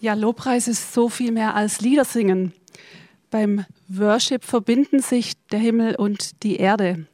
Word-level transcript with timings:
Ja, 0.00 0.14
Lobpreis 0.14 0.68
ist 0.68 0.94
so 0.94 1.08
viel 1.08 1.32
mehr 1.32 1.56
als 1.56 1.80
Liedersingen. 1.80 2.52
Beim 3.32 3.64
Worship 3.88 4.44
verbinden 4.44 5.00
sich 5.00 5.32
der 5.50 5.58
Himmel 5.58 5.96
und 5.96 6.44
die 6.44 6.58
Erde. 6.58 7.06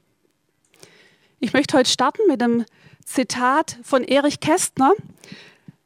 Ich 1.40 1.54
möchte 1.54 1.78
heute 1.78 1.88
starten 1.88 2.20
mit 2.28 2.42
einem 2.42 2.66
Zitat 3.02 3.78
von 3.82 4.04
Erich 4.04 4.38
Kästner. 4.38 4.92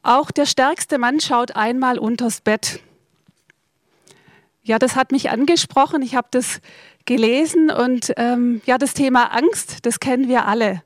Auch 0.02 0.32
der 0.32 0.44
stärkste 0.44 0.98
Mann 0.98 1.20
schaut 1.20 1.54
einmal 1.54 2.00
unters 2.00 2.40
Bett. 2.40 2.80
Ja, 4.64 4.80
das 4.80 4.96
hat 4.96 5.12
mich 5.12 5.30
angesprochen. 5.30 6.02
Ich 6.02 6.16
habe 6.16 6.26
das 6.32 6.60
gelesen 7.04 7.70
und 7.70 8.12
ähm, 8.16 8.60
ja, 8.66 8.76
das 8.76 8.94
Thema 8.94 9.26
Angst, 9.26 9.86
das 9.86 10.00
kennen 10.00 10.26
wir 10.26 10.46
alle. 10.46 10.82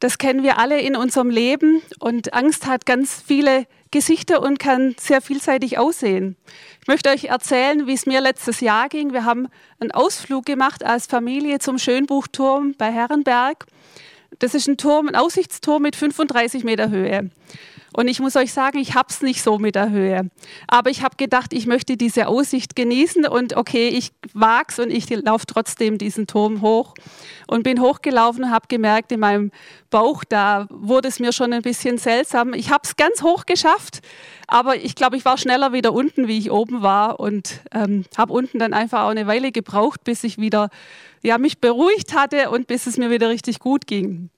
Das 0.00 0.16
kennen 0.16 0.42
wir 0.42 0.58
alle 0.58 0.80
in 0.80 0.96
unserem 0.96 1.28
Leben 1.28 1.82
und 1.98 2.32
Angst 2.32 2.66
hat 2.66 2.86
ganz 2.86 3.22
viele 3.26 3.66
Gesichter 3.96 4.42
und 4.42 4.58
kann 4.58 4.94
sehr 5.00 5.22
vielseitig 5.22 5.78
aussehen. 5.78 6.36
Ich 6.82 6.86
möchte 6.86 7.08
euch 7.08 7.24
erzählen, 7.24 7.86
wie 7.86 7.94
es 7.94 8.04
mir 8.04 8.20
letztes 8.20 8.60
Jahr 8.60 8.90
ging. 8.90 9.14
Wir 9.14 9.24
haben 9.24 9.48
einen 9.80 9.90
Ausflug 9.90 10.44
gemacht 10.44 10.84
als 10.84 11.06
Familie 11.06 11.60
zum 11.60 11.78
Schönbuchturm 11.78 12.74
bei 12.76 12.92
Herrenberg. 12.92 13.64
Das 14.38 14.54
ist 14.54 14.68
ein 14.68 14.76
Turm, 14.76 15.08
ein 15.08 15.16
Aussichtsturm 15.16 15.80
mit 15.80 15.96
35 15.96 16.62
Meter 16.62 16.90
Höhe. 16.90 17.30
Und 17.96 18.08
ich 18.08 18.20
muss 18.20 18.36
euch 18.36 18.52
sagen, 18.52 18.76
ich 18.76 18.94
habe 18.94 19.08
es 19.08 19.22
nicht 19.22 19.42
so 19.42 19.58
mit 19.58 19.74
der 19.74 19.88
Höhe. 19.88 20.28
Aber 20.68 20.90
ich 20.90 21.02
habe 21.02 21.16
gedacht, 21.16 21.54
ich 21.54 21.66
möchte 21.66 21.96
diese 21.96 22.28
Aussicht 22.28 22.76
genießen 22.76 23.26
und 23.26 23.56
okay, 23.56 23.88
ich 23.88 24.12
wag's 24.34 24.78
und 24.78 24.90
ich 24.90 25.08
laufe 25.08 25.46
trotzdem 25.46 25.96
diesen 25.96 26.26
Turm 26.26 26.60
hoch. 26.60 26.92
Und 27.46 27.62
bin 27.62 27.80
hochgelaufen 27.80 28.44
und 28.44 28.50
habe 28.50 28.66
gemerkt, 28.68 29.12
in 29.12 29.20
meinem 29.20 29.50
Bauch, 29.88 30.24
da 30.24 30.66
wurde 30.68 31.08
es 31.08 31.20
mir 31.20 31.32
schon 31.32 31.54
ein 31.54 31.62
bisschen 31.62 31.96
seltsam. 31.96 32.52
Ich 32.52 32.70
habe 32.70 32.82
es 32.84 32.96
ganz 32.96 33.22
hoch 33.22 33.46
geschafft, 33.46 34.02
aber 34.46 34.76
ich 34.76 34.94
glaube, 34.94 35.16
ich 35.16 35.24
war 35.24 35.38
schneller 35.38 35.72
wieder 35.72 35.94
unten, 35.94 36.28
wie 36.28 36.36
ich 36.36 36.50
oben 36.50 36.82
war 36.82 37.18
und 37.18 37.60
ähm, 37.72 38.04
habe 38.18 38.34
unten 38.34 38.58
dann 38.58 38.74
einfach 38.74 39.04
auch 39.04 39.10
eine 39.10 39.26
Weile 39.26 39.52
gebraucht, 39.52 40.04
bis 40.04 40.22
ich 40.22 40.36
wieder 40.36 40.68
ja, 41.22 41.38
mich 41.38 41.62
beruhigt 41.62 42.14
hatte 42.14 42.50
und 42.50 42.66
bis 42.66 42.86
es 42.86 42.98
mir 42.98 43.10
wieder 43.10 43.30
richtig 43.30 43.58
gut 43.58 43.86
ging. 43.86 44.28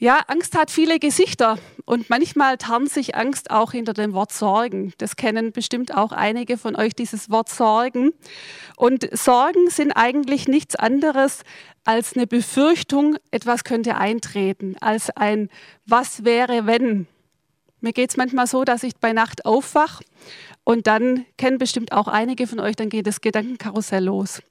Ja, 0.00 0.20
Angst 0.28 0.56
hat 0.56 0.70
viele 0.70 1.00
Gesichter 1.00 1.58
und 1.84 2.08
manchmal 2.08 2.56
tarnt 2.56 2.88
sich 2.88 3.16
Angst 3.16 3.50
auch 3.50 3.72
hinter 3.72 3.94
dem 3.94 4.12
Wort 4.12 4.32
Sorgen. 4.32 4.92
Das 4.98 5.16
kennen 5.16 5.50
bestimmt 5.50 5.92
auch 5.92 6.12
einige 6.12 6.56
von 6.56 6.76
euch, 6.76 6.94
dieses 6.94 7.30
Wort 7.30 7.48
Sorgen. 7.48 8.12
Und 8.76 9.08
Sorgen 9.10 9.70
sind 9.70 9.90
eigentlich 9.90 10.46
nichts 10.46 10.76
anderes 10.76 11.42
als 11.84 12.14
eine 12.14 12.28
Befürchtung, 12.28 13.16
etwas 13.32 13.64
könnte 13.64 13.96
eintreten, 13.96 14.76
als 14.80 15.10
ein 15.10 15.48
Was 15.84 16.24
wäre, 16.24 16.66
wenn. 16.66 17.08
Mir 17.80 17.92
geht 17.92 18.10
es 18.10 18.16
manchmal 18.16 18.46
so, 18.46 18.64
dass 18.64 18.82
ich 18.82 18.96
bei 18.96 19.12
Nacht 19.12 19.44
aufwach 19.44 20.00
und 20.64 20.86
dann 20.86 21.24
kennen 21.36 21.58
bestimmt 21.58 21.92
auch 21.92 22.08
einige 22.08 22.46
von 22.46 22.60
euch, 22.60 22.76
dann 22.76 22.88
geht 22.88 23.06
das 23.06 23.20
Gedankenkarussell 23.20 24.04
los. 24.04 24.42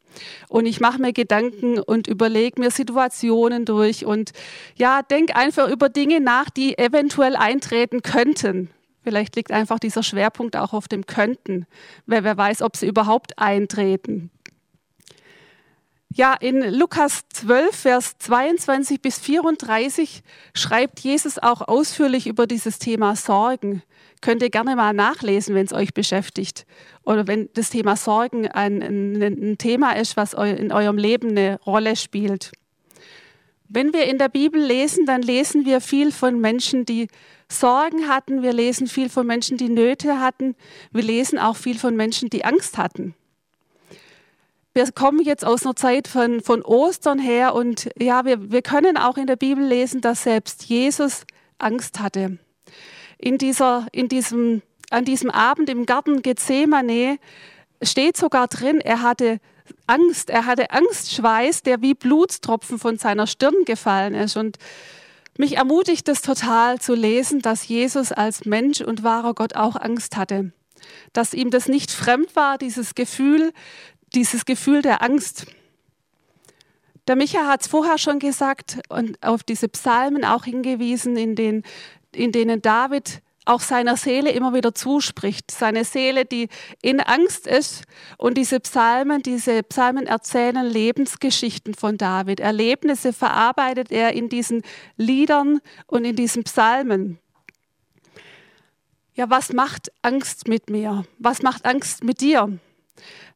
Und 0.47 0.65
ich 0.65 0.79
mache 0.79 0.99
mir 0.99 1.13
Gedanken 1.13 1.79
und 1.79 2.07
überlege 2.07 2.59
mir 2.59 2.71
Situationen 2.71 3.65
durch 3.65 4.05
und 4.05 4.31
ja, 4.75 5.01
denk 5.03 5.35
einfach 5.35 5.69
über 5.69 5.89
Dinge 5.89 6.21
nach, 6.21 6.49
die 6.49 6.77
eventuell 6.77 7.35
eintreten 7.35 8.01
könnten. 8.01 8.69
Vielleicht 9.03 9.35
liegt 9.35 9.51
einfach 9.51 9.79
dieser 9.79 10.03
Schwerpunkt 10.03 10.57
auch 10.57 10.73
auf 10.73 10.87
dem 10.87 11.05
Könnten, 11.05 11.65
weil 12.07 12.23
wer 12.23 12.35
weiß, 12.35 12.61
ob 12.61 12.75
sie 12.75 12.87
überhaupt 12.87 13.37
eintreten. 13.39 14.31
Ja, 16.17 16.33
in 16.33 16.73
Lukas 16.73 17.25
12, 17.29 17.75
Vers 17.75 18.17
22 18.17 19.03
bis 19.03 19.19
34 19.19 20.23
schreibt 20.55 21.01
Jesus 21.01 21.37
auch 21.37 21.61
ausführlich 21.67 22.25
über 22.25 22.47
dieses 22.47 22.79
Thema 22.79 23.15
Sorgen. 23.15 23.83
Könnt 24.21 24.41
ihr 24.41 24.49
gerne 24.49 24.75
mal 24.75 24.93
nachlesen, 24.93 25.53
wenn 25.53 25.67
es 25.67 25.73
euch 25.73 25.93
beschäftigt. 25.93 26.65
Oder 27.03 27.27
wenn 27.27 27.49
das 27.53 27.69
Thema 27.69 27.95
Sorgen 27.95 28.47
ein, 28.47 28.81
ein, 28.81 29.21
ein 29.21 29.57
Thema 29.59 29.91
ist, 29.91 30.17
was 30.17 30.33
in 30.33 30.71
eurem 30.71 30.97
Leben 30.97 31.29
eine 31.29 31.59
Rolle 31.67 31.95
spielt. 31.95 32.51
Wenn 33.69 33.93
wir 33.93 34.05
in 34.05 34.17
der 34.17 34.29
Bibel 34.29 34.59
lesen, 34.59 35.05
dann 35.05 35.21
lesen 35.21 35.67
wir 35.67 35.81
viel 35.81 36.11
von 36.11 36.41
Menschen, 36.41 36.83
die 36.85 37.09
Sorgen 37.47 38.07
hatten. 38.07 38.41
Wir 38.41 38.53
lesen 38.53 38.87
viel 38.87 39.09
von 39.09 39.27
Menschen, 39.27 39.57
die 39.57 39.69
Nöte 39.69 40.19
hatten. 40.19 40.55
Wir 40.91 41.03
lesen 41.03 41.37
auch 41.37 41.57
viel 41.57 41.77
von 41.77 41.95
Menschen, 41.95 42.31
die 42.31 42.43
Angst 42.43 42.79
hatten. 42.79 43.13
Wir 44.77 44.91
kommen 44.91 45.21
jetzt 45.21 45.43
aus 45.43 45.65
einer 45.65 45.75
Zeit 45.75 46.07
von, 46.07 46.39
von 46.39 46.61
Ostern 46.61 47.17
her 47.17 47.55
und 47.55 47.89
ja, 47.97 48.25
wir, 48.25 48.51
wir 48.51 48.61
können 48.61 48.95
auch 48.95 49.17
in 49.17 49.25
der 49.25 49.35
Bibel 49.35 49.65
lesen, 49.65 50.01
dass 50.01 50.21
selbst 50.21 50.65
Jesus 50.65 51.23
Angst 51.57 51.99
hatte 51.99 52.37
in 53.17 53.39
dieser, 53.39 53.87
in 53.91 54.07
diesem, 54.07 54.61
an 54.91 55.03
diesem 55.03 55.31
Abend 55.31 55.67
im 55.71 55.87
Garten 55.87 56.21
Gethsemane 56.21 57.17
steht 57.81 58.17
sogar 58.17 58.47
drin, 58.47 58.79
er 58.79 59.01
hatte 59.01 59.39
Angst, 59.87 60.29
er 60.29 60.45
hatte 60.45 60.69
Angstschweiß, 60.69 61.63
der 61.63 61.81
wie 61.81 61.95
Blutstropfen 61.95 62.77
von 62.77 62.99
seiner 62.99 63.25
Stirn 63.25 63.65
gefallen 63.65 64.13
ist. 64.13 64.37
Und 64.37 64.57
mich 65.39 65.57
ermutigt 65.57 66.07
es 66.07 66.21
total 66.21 66.79
zu 66.79 66.93
lesen, 66.93 67.41
dass 67.41 67.67
Jesus 67.67 68.11
als 68.11 68.45
Mensch 68.45 68.81
und 68.81 69.01
wahrer 69.01 69.33
Gott 69.33 69.55
auch 69.55 69.75
Angst 69.75 70.17
hatte. 70.17 70.51
Dass 71.13 71.33
ihm 71.33 71.49
das 71.49 71.67
nicht 71.67 71.89
fremd 71.89 72.35
war, 72.35 72.59
dieses 72.59 72.93
Gefühl, 72.93 73.51
dieses 74.13 74.45
Gefühl 74.45 74.81
der 74.81 75.01
Angst. 75.01 75.45
Der 77.07 77.15
Micha 77.15 77.47
hat 77.47 77.61
es 77.61 77.67
vorher 77.67 77.97
schon 77.97 78.19
gesagt 78.19 78.79
und 78.89 79.21
auf 79.23 79.43
diese 79.43 79.69
Psalmen 79.69 80.25
auch 80.25 80.43
hingewiesen, 80.43 81.15
in, 81.15 81.35
den, 81.35 81.63
in 82.13 82.31
denen 82.31 82.61
David 82.61 83.21
auch 83.47 83.61
seiner 83.61 83.95
Seele 83.95 84.31
immer 84.31 84.53
wieder 84.53 84.75
zuspricht. 84.75 85.51
Seine 85.51 85.85
Seele, 85.85 86.25
die 86.25 86.49
in 86.81 86.99
Angst 86.99 87.47
ist. 87.47 87.83
Und 88.17 88.37
diese 88.37 88.59
Psalmen, 88.59 89.23
diese 89.23 89.63
Psalmen 89.63 90.05
erzählen 90.05 90.65
Lebensgeschichten 90.65 91.73
von 91.73 91.97
David. 91.97 92.39
Erlebnisse 92.39 93.13
verarbeitet 93.13 93.91
er 93.91 94.13
in 94.13 94.27
diesen 94.27 94.63
Liedern 94.97 95.61
und 95.85 96.03
in 96.03 96.15
diesen 96.15 96.43
Psalmen. 96.43 97.19
Ja, 99.15 99.29
was 99.29 99.53
macht 99.53 99.91
Angst 100.01 100.47
mit 100.47 100.69
mir? 100.69 101.05
Was 101.17 101.41
macht 101.41 101.65
Angst 101.65 102.03
mit 102.03 102.21
dir? 102.21 102.59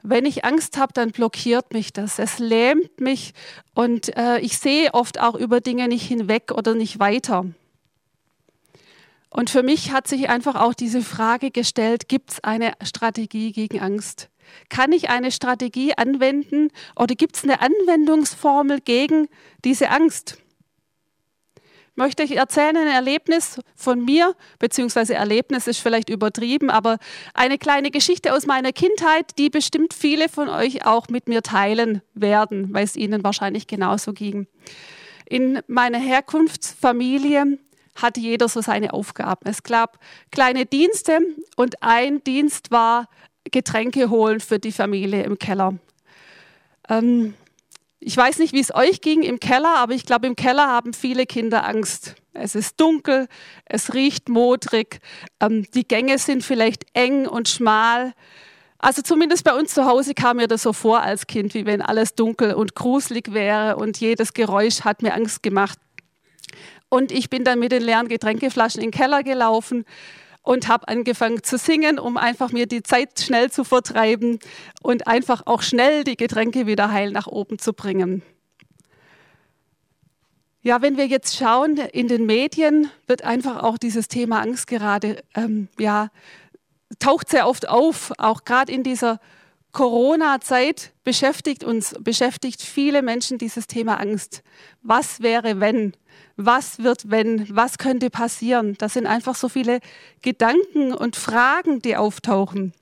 Wenn 0.04 0.26
ich 0.26 0.46
Angst 0.46 0.78
habe, 0.78 0.94
dann 0.94 1.12
blockiert 1.12 1.74
mich 1.74 1.94
das. 1.94 2.20
Es 2.20 2.40
lähmt 2.40 3.00
mich 3.00 3.34
und 3.74 4.16
äh, 4.18 4.40
ich 4.40 4.58
sehe 4.58 4.94
oft 4.94 5.20
auch 5.20 5.36
über 5.36 5.62
Dinge 5.62 5.88
nicht 5.88 6.08
hinweg 6.08 6.52
oder 6.52 6.76
nicht 6.76 7.00
weiter. 7.00 7.46
Und 9.30 9.50
für 9.50 9.64
mich 9.64 9.92
hat 9.92 10.08
sich 10.08 10.30
einfach 10.30 10.56
auch 10.56 10.74
diese 10.74 11.02
Frage 11.02 11.52
gestellt, 11.52 12.10
gibt 12.10 12.32
es 12.32 12.44
eine 12.44 12.74
Strategie 12.84 13.54
gegen 13.54 13.80
Angst? 13.80 14.30
Kann 14.68 14.92
ich 14.92 15.10
eine 15.10 15.32
Strategie 15.32 15.94
anwenden 15.96 16.70
oder 16.98 17.16
gibt 17.16 17.38
es 17.38 17.44
eine 17.44 17.62
Anwendungsformel 17.62 18.82
gegen 18.82 19.30
diese 19.64 19.90
Angst? 19.90 20.38
Möchte 22.02 22.24
ich 22.24 22.36
erzählen 22.36 22.76
ein 22.78 22.88
Erlebnis 22.88 23.60
von 23.76 24.04
mir, 24.04 24.36
beziehungsweise 24.58 25.14
Erlebnis 25.14 25.68
ist 25.68 25.78
vielleicht 25.78 26.10
übertrieben, 26.10 26.72
aber 26.72 26.98
eine 27.36 27.60
kleine 27.60 27.92
Geschichte 27.92 28.34
aus 28.34 28.48
meiner 28.48 28.72
Kindheit, 28.72 29.38
die 29.38 29.52
bestimmt 29.52 29.94
viele 29.94 30.28
von 30.28 30.50
euch 30.50 30.84
auch 30.84 31.10
mit 31.10 31.30
mir 31.30 31.44
teilen 31.44 32.02
werden, 32.16 32.74
weil 32.74 32.86
es 32.86 32.96
ihnen 32.96 33.24
wahrscheinlich 33.24 33.68
genauso 33.68 34.14
ging. 34.14 34.48
In 35.30 35.60
meiner 35.68 36.00
Herkunftsfamilie 36.00 37.60
hatte 37.94 38.20
jeder 38.20 38.50
so 38.50 38.62
seine 38.62 38.94
Aufgaben. 38.94 39.48
Es 39.48 39.62
gab 39.62 40.00
kleine 40.32 40.66
Dienste 40.66 41.20
und 41.56 41.84
ein 41.84 42.24
Dienst 42.24 42.72
war 42.72 43.10
Getränke 43.52 44.10
holen 44.10 44.40
für 44.40 44.58
die 44.58 44.72
Familie 44.72 45.22
im 45.22 45.38
Keller. 45.38 45.76
Ähm, 46.90 47.36
ich 48.04 48.18
weiß 48.18 48.40
nicht, 48.40 48.54
wie 48.54 48.60
es 48.60 48.74
euch 48.74 49.02
ging 49.02 49.22
im 49.22 49.40
Keller, 49.40 49.76
aber 49.78 49.94
ich 49.94 50.06
glaube, 50.06 50.26
im 50.26 50.36
Keller 50.36 50.68
haben 50.68 50.94
viele 50.94 51.28
Kinder 51.28 51.66
Angst. 51.68 52.16
Es 52.34 52.56
ist 52.56 52.82
dunkel, 52.82 53.28
es 53.66 53.94
riecht 53.94 54.28
modrig, 54.28 55.00
ähm, 55.40 55.68
die 55.76 55.88
Gänge 55.88 56.18
sind 56.18 56.44
vielleicht 56.44 56.86
eng 56.94 57.28
und 57.28 57.48
schmal. 57.48 58.14
Also 58.80 59.04
zumindest 59.04 59.44
bei 59.44 59.54
uns 59.54 59.76
zu 59.76 59.86
Hause 59.86 60.16
kam 60.16 60.38
mir 60.38 60.48
das 60.48 60.64
so 60.64 60.74
vor 60.74 61.02
als 61.02 61.28
Kind, 61.28 61.54
wie 61.54 61.68
wenn 61.68 61.84
alles 61.84 62.16
dunkel 62.16 62.56
und 62.56 62.74
gruselig 62.74 63.34
wäre 63.34 63.76
und 63.76 64.00
jedes 64.00 64.34
Geräusch 64.34 64.82
hat 64.82 65.04
mir 65.04 65.14
Angst 65.14 65.44
gemacht. 65.44 65.78
Und 66.90 67.12
ich 67.12 67.30
bin 67.30 67.44
dann 67.44 67.60
mit 67.60 67.72
den 67.72 67.84
leeren 67.84 68.08
Getränkeflaschen 68.08 68.82
in 68.82 68.90
den 68.90 68.98
Keller 68.98 69.22
gelaufen 69.22 69.86
und 70.42 70.68
habe 70.68 70.88
angefangen 70.88 71.44
zu 71.44 71.58
singen, 71.58 72.00
um 72.00 72.18
einfach 72.18 72.52
mir 72.52 72.66
die 72.66 72.84
Zeit 72.84 73.20
schnell 73.20 73.52
zu 73.52 73.64
vertreiben 73.64 74.40
und 74.82 75.08
einfach 75.08 75.44
auch 75.46 75.62
schnell 75.62 76.04
die 76.04 76.18
Getränke 76.18 76.68
wieder 76.68 76.92
heil 76.92 77.12
nach 77.12 77.28
oben 77.28 77.60
zu 77.60 77.74
bringen. 77.74 78.24
Ja, 80.64 80.82
wenn 80.82 80.98
wir 80.98 81.08
jetzt 81.08 81.36
schauen, 81.36 81.78
in 81.78 82.08
den 82.08 82.26
Medien 82.26 82.92
wird 83.08 83.24
einfach 83.24 83.64
auch 83.64 83.80
dieses 83.80 84.08
Thema 84.08 84.42
Angst 84.42 84.68
gerade, 84.68 85.24
ähm, 85.36 85.70
ja, 85.80 86.10
taucht 87.00 87.30
sehr 87.30 87.48
oft 87.48 87.68
auf, 87.68 88.14
auch 88.18 88.46
gerade 88.46 88.72
in 88.72 88.84
dieser 88.84 89.20
Corona-Zeit 89.72 90.94
beschäftigt 91.04 91.64
uns, 91.64 91.96
beschäftigt 92.00 92.62
viele 92.62 93.02
Menschen 93.02 93.38
dieses 93.38 93.68
Thema 93.68 94.00
Angst. 94.00 94.44
Was 94.82 95.22
wäre, 95.22 95.60
wenn? 95.60 95.94
Was 96.36 96.80
wird, 96.80 97.10
wenn? 97.10 97.48
Was 97.56 97.78
könnte 97.78 98.10
passieren? 98.10 98.76
Das 98.78 98.94
sind 98.94 99.08
einfach 99.08 99.36
so 99.36 99.50
viele 99.50 99.80
Gedanken 100.22 100.94
und 100.94 101.16
Fragen, 101.16 101.82
die 101.82 101.96
auftauchen. 101.96 102.74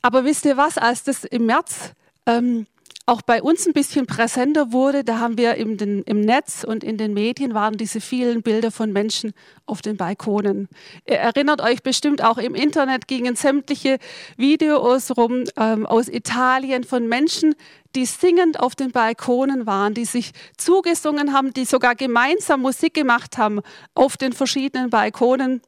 Aber 0.00 0.24
wisst 0.24 0.44
ihr 0.44 0.56
was, 0.56 0.78
als 0.78 1.04
das 1.04 1.24
im 1.24 1.46
März 1.46 1.92
ähm, 2.26 2.66
auch 3.06 3.22
bei 3.22 3.42
uns 3.42 3.66
ein 3.66 3.72
bisschen 3.72 4.06
präsenter 4.06 4.72
wurde, 4.72 5.04
da 5.04 5.18
haben 5.18 5.36
wir 5.36 5.56
im, 5.56 5.76
den, 5.76 6.02
im 6.02 6.20
Netz 6.20 6.64
und 6.64 6.84
in 6.84 6.96
den 6.96 7.14
Medien 7.14 7.54
waren 7.54 7.76
diese 7.76 8.00
vielen 8.00 8.42
Bilder 8.42 8.70
von 8.70 8.92
Menschen 8.92 9.32
auf 9.66 9.82
den 9.82 9.96
Balkonen. 9.96 10.68
Ihr 11.06 11.16
erinnert 11.16 11.60
euch 11.60 11.82
bestimmt 11.82 12.22
auch 12.22 12.38
im 12.38 12.54
Internet 12.54 13.08
gingen 13.08 13.34
sämtliche 13.34 13.98
Videos 14.36 15.16
rum 15.16 15.44
ähm, 15.56 15.86
aus 15.86 16.08
Italien 16.08 16.84
von 16.84 17.08
Menschen, 17.08 17.54
die 17.94 18.06
singend 18.06 18.60
auf 18.60 18.74
den 18.74 18.92
Balkonen 18.92 19.66
waren, 19.66 19.94
die 19.94 20.04
sich 20.04 20.32
zugesungen 20.56 21.32
haben, 21.32 21.52
die 21.52 21.64
sogar 21.64 21.94
gemeinsam 21.94 22.62
Musik 22.62 22.94
gemacht 22.94 23.36
haben 23.36 23.60
auf 23.94 24.16
den 24.16 24.32
verschiedenen 24.32 24.90
Balkonen. 24.90 25.60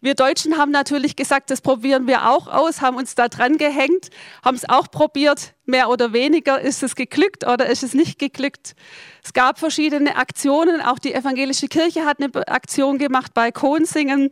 Wir 0.00 0.14
Deutschen 0.14 0.58
haben 0.58 0.72
natürlich 0.72 1.16
gesagt, 1.16 1.50
das 1.50 1.60
probieren 1.60 2.06
wir 2.06 2.28
auch 2.28 2.48
aus, 2.48 2.80
haben 2.80 2.96
uns 2.96 3.14
da 3.14 3.28
dran 3.28 3.56
gehängt, 3.56 4.10
haben 4.44 4.56
es 4.56 4.68
auch 4.68 4.90
probiert, 4.90 5.54
mehr 5.64 5.88
oder 5.88 6.12
weniger. 6.12 6.60
Ist 6.60 6.82
es 6.82 6.96
geglückt 6.96 7.46
oder 7.46 7.66
ist 7.66 7.82
es 7.82 7.94
nicht 7.94 8.18
geglückt? 8.18 8.74
Es 9.22 9.32
gab 9.32 9.58
verschiedene 9.58 10.16
Aktionen, 10.16 10.80
auch 10.80 10.98
die 10.98 11.14
evangelische 11.14 11.68
Kirche 11.68 12.04
hat 12.04 12.18
eine 12.20 12.48
Aktion 12.48 12.98
gemacht, 12.98 13.34
Balkonsingen 13.34 14.30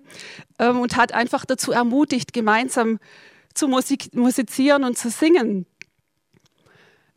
ähm, 0.58 0.80
und 0.80 0.96
hat 0.96 1.12
einfach 1.12 1.44
dazu 1.44 1.72
ermutigt, 1.72 2.32
gemeinsam 2.32 2.98
zu 3.54 3.68
musizieren 3.68 4.84
und 4.84 4.98
zu 4.98 5.10
singen. 5.10 5.66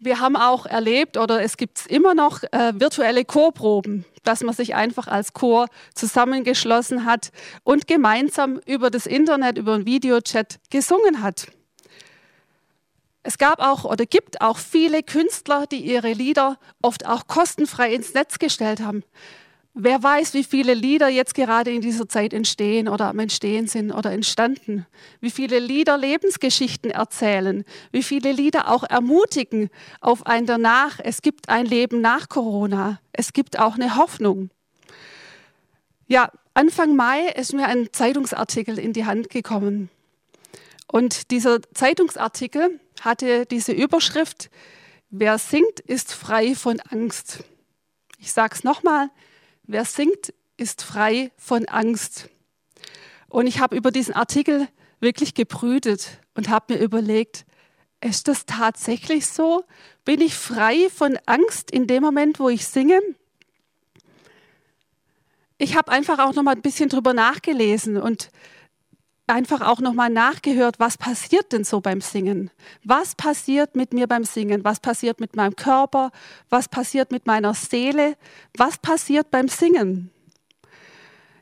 Wir 0.04 0.20
haben 0.20 0.36
auch 0.36 0.66
erlebt 0.66 1.16
oder 1.16 1.42
es 1.42 1.56
gibt 1.56 1.86
immer 1.88 2.14
noch 2.14 2.44
äh, 2.52 2.74
virtuelle 2.76 3.24
Chorproben, 3.24 4.04
dass 4.24 4.44
man 4.44 4.54
sich 4.54 4.76
einfach 4.76 5.08
als 5.08 5.32
Chor 5.32 5.68
zusammengeschlossen 5.96 7.06
hat 7.06 7.32
und 7.64 7.88
gemeinsam 7.88 8.60
über 8.66 8.90
das 8.90 9.06
Internet, 9.06 9.58
über 9.58 9.76
einen 9.76 9.86
Videochat 9.86 10.60
gesungen 10.70 11.24
hat. 11.24 11.48
Es 13.24 13.38
gab 13.38 13.60
auch 13.60 13.86
oder 13.86 14.06
gibt 14.06 14.42
auch 14.42 14.58
viele 14.58 15.04
Künstler, 15.04 15.68
die 15.68 15.86
ihre 15.86 16.12
Lieder 16.12 16.60
oft 16.82 17.06
auch 17.06 17.28
kostenfrei 17.28 17.94
ins 17.94 18.14
Netz 18.14 18.40
gestellt 18.40 18.82
haben. 18.82 19.04
Wer 19.76 20.04
weiß, 20.04 20.36
wie 20.36 20.44
viele 20.44 20.76
Lieder 20.76 21.08
jetzt 21.08 21.34
gerade 21.34 21.72
in 21.72 21.82
dieser 21.82 22.08
Zeit 22.08 22.32
entstehen 22.32 22.88
oder 22.88 23.08
am 23.08 23.18
Entstehen 23.18 23.66
sind 23.68 23.92
oder 23.92 24.12
entstanden. 24.12 24.86
Wie 25.20 25.32
viele 25.32 25.58
Lieder 25.58 25.98
Lebensgeschichten 25.98 26.92
erzählen. 26.92 27.64
Wie 27.92 28.04
viele 28.04 28.32
Lieder 28.32 28.70
auch 28.70 28.84
ermutigen 28.84 29.72
auf 30.00 30.28
ein 30.28 30.46
danach. 30.46 31.00
Es 31.04 31.24
gibt 31.24 31.50
ein 31.50 31.66
Leben 31.66 32.02
nach 32.02 32.30
Corona. 32.30 33.00
Es 33.14 33.34
gibt 33.34 33.58
auch 33.58 33.74
eine 33.74 33.96
Hoffnung. 33.96 34.52
Ja, 36.06 36.32
Anfang 36.54 36.96
Mai 36.96 37.30
ist 37.30 37.54
mir 37.54 37.66
ein 37.66 37.92
Zeitungsartikel 37.92 38.78
in 38.78 38.94
die 38.94 39.06
Hand 39.06 39.32
gekommen. 39.32 39.90
Und 40.86 41.32
dieser 41.32 41.60
Zeitungsartikel 41.74 42.80
hatte 43.02 43.48
diese 43.48 43.72
Überschrift, 43.72 44.52
wer 45.10 45.40
singt, 45.40 45.80
ist 45.80 46.14
frei 46.14 46.54
von 46.54 46.80
Angst. 46.80 47.44
Ich 48.20 48.32
sage 48.34 48.54
es 48.54 48.64
nochmal, 48.64 49.10
Wer 49.64 49.86
singt, 49.86 50.34
ist 50.58 50.84
frei 50.84 51.32
von 51.38 51.66
Angst. 51.68 52.30
Und 53.30 53.48
ich 53.48 53.60
habe 53.60 53.76
über 53.76 53.92
diesen 53.92 54.14
Artikel 54.14 54.68
wirklich 55.00 55.34
gebrütet 55.34 56.20
und 56.36 56.50
habe 56.50 56.74
mir 56.74 56.80
überlegt, 56.80 57.46
ist 58.02 58.28
das 58.28 58.46
tatsächlich 58.46 59.28
so? 59.28 59.64
Bin 60.04 60.20
ich 60.22 60.36
frei 60.36 60.90
von 60.94 61.18
Angst 61.26 61.72
in 61.72 61.88
dem 61.88 62.04
Moment, 62.04 62.40
wo 62.40 62.50
ich 62.50 62.68
singe? 62.68 63.00
Ich 65.58 65.78
habe 65.78 65.92
einfach 65.92 66.20
auch 66.20 66.34
noch 66.34 66.44
mal 66.44 66.56
ein 66.56 66.62
bisschen 66.62 66.90
drüber 66.90 67.14
nachgelesen 67.14 67.98
und 67.98 68.30
einfach 69.34 69.62
auch 69.62 69.80
nochmal 69.80 70.12
nachgehört, 70.12 70.80
was 70.80 70.98
passiert 70.98 71.52
denn 71.52 71.64
so 71.64 71.82
beim 71.82 72.02
Singen? 72.02 72.52
Was 72.84 73.16
passiert 73.16 73.76
mit 73.76 73.92
mir 73.92 74.06
beim 74.08 74.24
Singen? 74.24 74.64
Was 74.64 74.80
passiert 74.80 75.20
mit 75.20 75.36
meinem 75.36 75.56
Körper? 75.56 76.12
Was 76.50 76.70
passiert 76.70 77.12
mit 77.12 77.26
meiner 77.26 77.56
Seele? 77.56 78.16
Was 78.56 78.78
passiert 78.78 79.32
beim 79.32 79.48
Singen? 79.48 80.12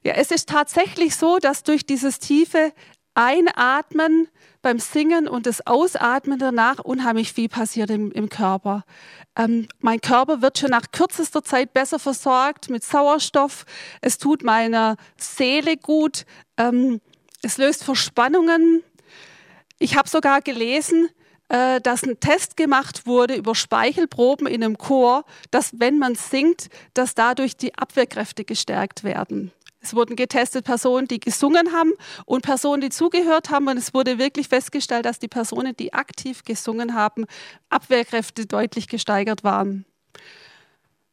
Ja, 0.04 0.14
es 0.14 0.32
ist 0.32 0.48
tatsächlich 0.48 1.16
so, 1.16 1.38
dass 1.38 1.64
durch 1.64 1.86
dieses 1.86 2.20
tiefe 2.20 2.72
Einatmen 3.14 4.30
beim 4.62 4.80
Singen 4.80 5.28
und 5.28 5.46
das 5.46 5.68
Ausatmen 5.68 6.40
danach 6.40 6.80
unheimlich 6.80 7.34
viel 7.34 7.50
passiert 7.50 7.90
im, 7.90 8.12
im 8.12 8.30
Körper. 8.30 8.86
Ähm, 9.36 9.68
mein 9.80 10.00
Körper 10.00 10.42
wird 10.42 10.60
schon 10.60 10.70
nach 10.70 10.92
kürzester 10.92 11.44
Zeit 11.44 11.74
besser 11.74 12.00
versorgt 12.00 12.70
mit 12.70 12.86
Sauerstoff. 12.86 13.66
Es 14.00 14.18
tut 14.18 14.44
meiner 14.44 14.96
Seele 15.18 15.76
gut. 15.76 16.26
Ähm, 16.58 17.02
es 17.42 17.58
löst 17.58 17.84
Verspannungen. 17.84 18.84
Ich 19.80 19.96
habe 19.96 20.08
sogar 20.08 20.42
gelesen, 20.42 21.10
äh, 21.50 21.82
dass 21.82 22.04
ein 22.04 22.20
Test 22.20 22.56
gemacht 22.56 23.06
wurde 23.06 23.36
über 23.36 23.56
Speichelproben 23.56 24.48
in 24.48 24.64
einem 24.64 24.78
Chor, 24.78 25.26
dass 25.50 25.80
wenn 25.80 25.98
man 26.00 26.16
singt, 26.16 26.70
dass 26.94 27.16
dadurch 27.16 27.58
die 27.58 27.76
Abwehrkräfte 27.76 28.46
gestärkt 28.46 29.04
werden. 29.04 29.52
Es 29.82 29.96
wurden 29.96 30.16
getestet 30.16 30.64
Personen, 30.64 31.08
die 31.08 31.20
gesungen 31.20 31.74
haben 31.74 31.92
und 32.26 32.44
Personen, 32.44 32.82
die 32.82 32.90
zugehört 32.90 33.50
haben. 33.50 33.68
Und 33.68 33.78
es 33.78 33.96
wurde 33.96 34.20
wirklich 34.20 34.48
festgestellt, 34.48 35.06
dass 35.06 35.18
die 35.18 35.28
Personen, 35.28 35.76
die 35.76 35.92
aktiv 35.94 36.44
gesungen 36.44 36.94
haben, 36.94 37.26
Abwehrkräfte 37.70 38.46
deutlich 38.46 38.88
gesteigert 38.88 39.44
waren. 39.44 39.86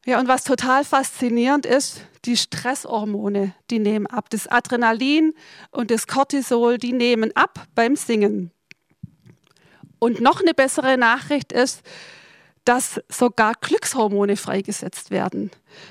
Ja, 0.09 0.19
und 0.19 0.27
was 0.27 0.43
total 0.43 0.87
faszinierend 0.87 1.67
ist, 1.67 2.01
die 2.25 2.39
Stresshormone, 2.39 3.53
die 3.71 3.79
nehmen 3.79 4.07
ab. 4.07 4.31
Das 4.31 4.47
Adrenalin 4.47 5.35
und 5.71 5.91
das 5.91 6.07
Cortisol, 6.07 6.79
die 6.79 6.95
nehmen 6.95 7.31
ab 7.37 7.67
beim 7.75 7.95
Singen. 7.95 8.51
Und 9.99 10.23
noch 10.23 10.41
eine 10.41 10.55
bessere 10.55 10.97
Nachricht 10.97 11.53
ist, 11.53 11.83
dass 12.65 13.03
sogar 13.11 13.53
Glückshormone 13.61 14.37
freigesetzt 14.37 15.11
werden. 15.11 15.51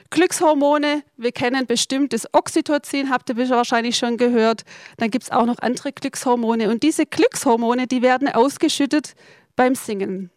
Glückshormone, 0.10 1.04
wir 1.18 1.32
kennen 1.32 1.68
bestimmt 1.68 2.12
das 2.12 2.26
Oxytocin, 2.34 3.12
habt 3.12 3.30
ihr 3.30 3.38
wahrscheinlich 3.50 3.98
schon 4.00 4.18
gehört. 4.18 4.64
Dann 4.98 5.12
gibt 5.12 5.26
es 5.26 5.32
auch 5.32 5.46
noch 5.46 5.60
andere 5.60 5.94
Glückshormone. 5.94 6.72
Und 6.72 6.82
diese 6.82 7.06
Glückshormone, 7.06 7.86
die 7.86 8.02
werden 8.02 8.30
ausgeschüttet 8.30 9.14
beim 9.56 9.76
Singen. 9.76 10.32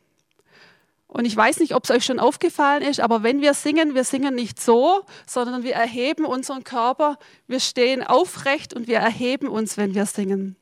Und 1.10 1.24
ich 1.24 1.36
weiß 1.36 1.58
nicht, 1.58 1.74
ob 1.74 1.82
es 1.82 1.90
euch 1.90 2.04
schon 2.04 2.20
aufgefallen 2.20 2.82
ist, 2.82 3.00
aber 3.00 3.24
wenn 3.24 3.40
wir 3.40 3.52
singen, 3.52 3.96
wir 3.96 4.04
singen 4.04 4.36
nicht 4.36 4.60
so, 4.60 5.04
sondern 5.26 5.64
wir 5.64 5.74
erheben 5.74 6.24
unseren 6.24 6.62
Körper, 6.62 7.18
wir 7.48 7.58
stehen 7.58 8.04
aufrecht 8.04 8.74
und 8.74 8.86
wir 8.86 8.98
erheben 8.98 9.48
uns, 9.48 9.76
wenn 9.76 9.92
wir 9.92 10.06
singen. 10.06 10.54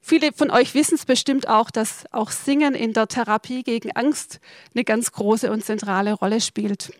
Viele 0.00 0.32
von 0.32 0.50
euch 0.50 0.72
wissen 0.72 0.94
es 0.94 1.04
bestimmt 1.04 1.48
auch, 1.48 1.70
dass 1.70 2.10
auch 2.12 2.30
Singen 2.30 2.74
in 2.74 2.94
der 2.94 3.08
Therapie 3.08 3.62
gegen 3.62 3.92
Angst 3.92 4.40
eine 4.74 4.84
ganz 4.84 5.12
große 5.12 5.52
und 5.52 5.62
zentrale 5.62 6.14
Rolle 6.14 6.40
spielt. 6.40 6.90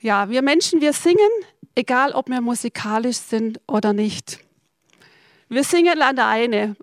Ja, 0.00 0.28
wir 0.30 0.42
Menschen, 0.42 0.80
wir 0.80 0.92
singen, 0.92 1.30
egal 1.76 2.10
ob 2.10 2.28
wir 2.28 2.40
musikalisch 2.40 3.18
sind 3.18 3.60
oder 3.68 3.92
nicht. 3.92 4.40
Wir 5.48 5.62
singen 5.62 6.02
alleine, 6.02 6.74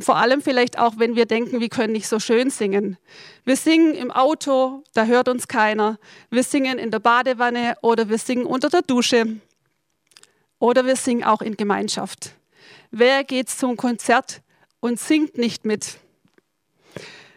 vor 0.00 0.16
allem 0.16 0.42
vielleicht 0.42 0.78
auch, 0.78 0.94
wenn 0.98 1.14
wir 1.14 1.26
denken, 1.26 1.60
wir 1.60 1.68
können 1.68 1.92
nicht 1.92 2.08
so 2.08 2.18
schön 2.18 2.50
singen. 2.50 2.96
Wir 3.44 3.56
singen 3.56 3.94
im 3.94 4.10
Auto, 4.10 4.82
da 4.92 5.04
hört 5.04 5.28
uns 5.28 5.46
keiner. 5.46 5.98
Wir 6.30 6.42
singen 6.42 6.78
in 6.78 6.90
der 6.90 6.98
Badewanne 6.98 7.76
oder 7.80 8.08
wir 8.08 8.18
singen 8.18 8.44
unter 8.44 8.68
der 8.68 8.82
Dusche. 8.82 9.36
Oder 10.58 10.84
wir 10.84 10.96
singen 10.96 11.22
auch 11.22 11.42
in 11.42 11.56
Gemeinschaft. 11.56 12.32
Wer 12.90 13.22
geht 13.22 13.48
zum 13.48 13.76
Konzert 13.76 14.42
und 14.80 14.98
singt 14.98 15.38
nicht 15.38 15.64
mit? 15.64 15.98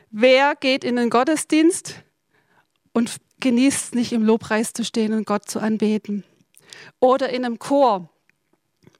Wer 0.09 0.55
geht 0.55 0.83
in 0.83 0.95
den 0.95 1.09
Gottesdienst 1.09 1.95
und 2.91 3.17
genießt 3.39 3.93
nicht 3.93 4.13
im 4.13 4.23
Lobpreis 4.23 4.73
zu 4.73 4.83
stehen 4.83 5.13
und 5.13 5.25
Gott 5.25 5.47
zu 5.47 5.59
anbeten? 5.59 6.23
Oder 6.99 7.29
in 7.29 7.45
einem 7.45 7.59
Chor 7.59 8.09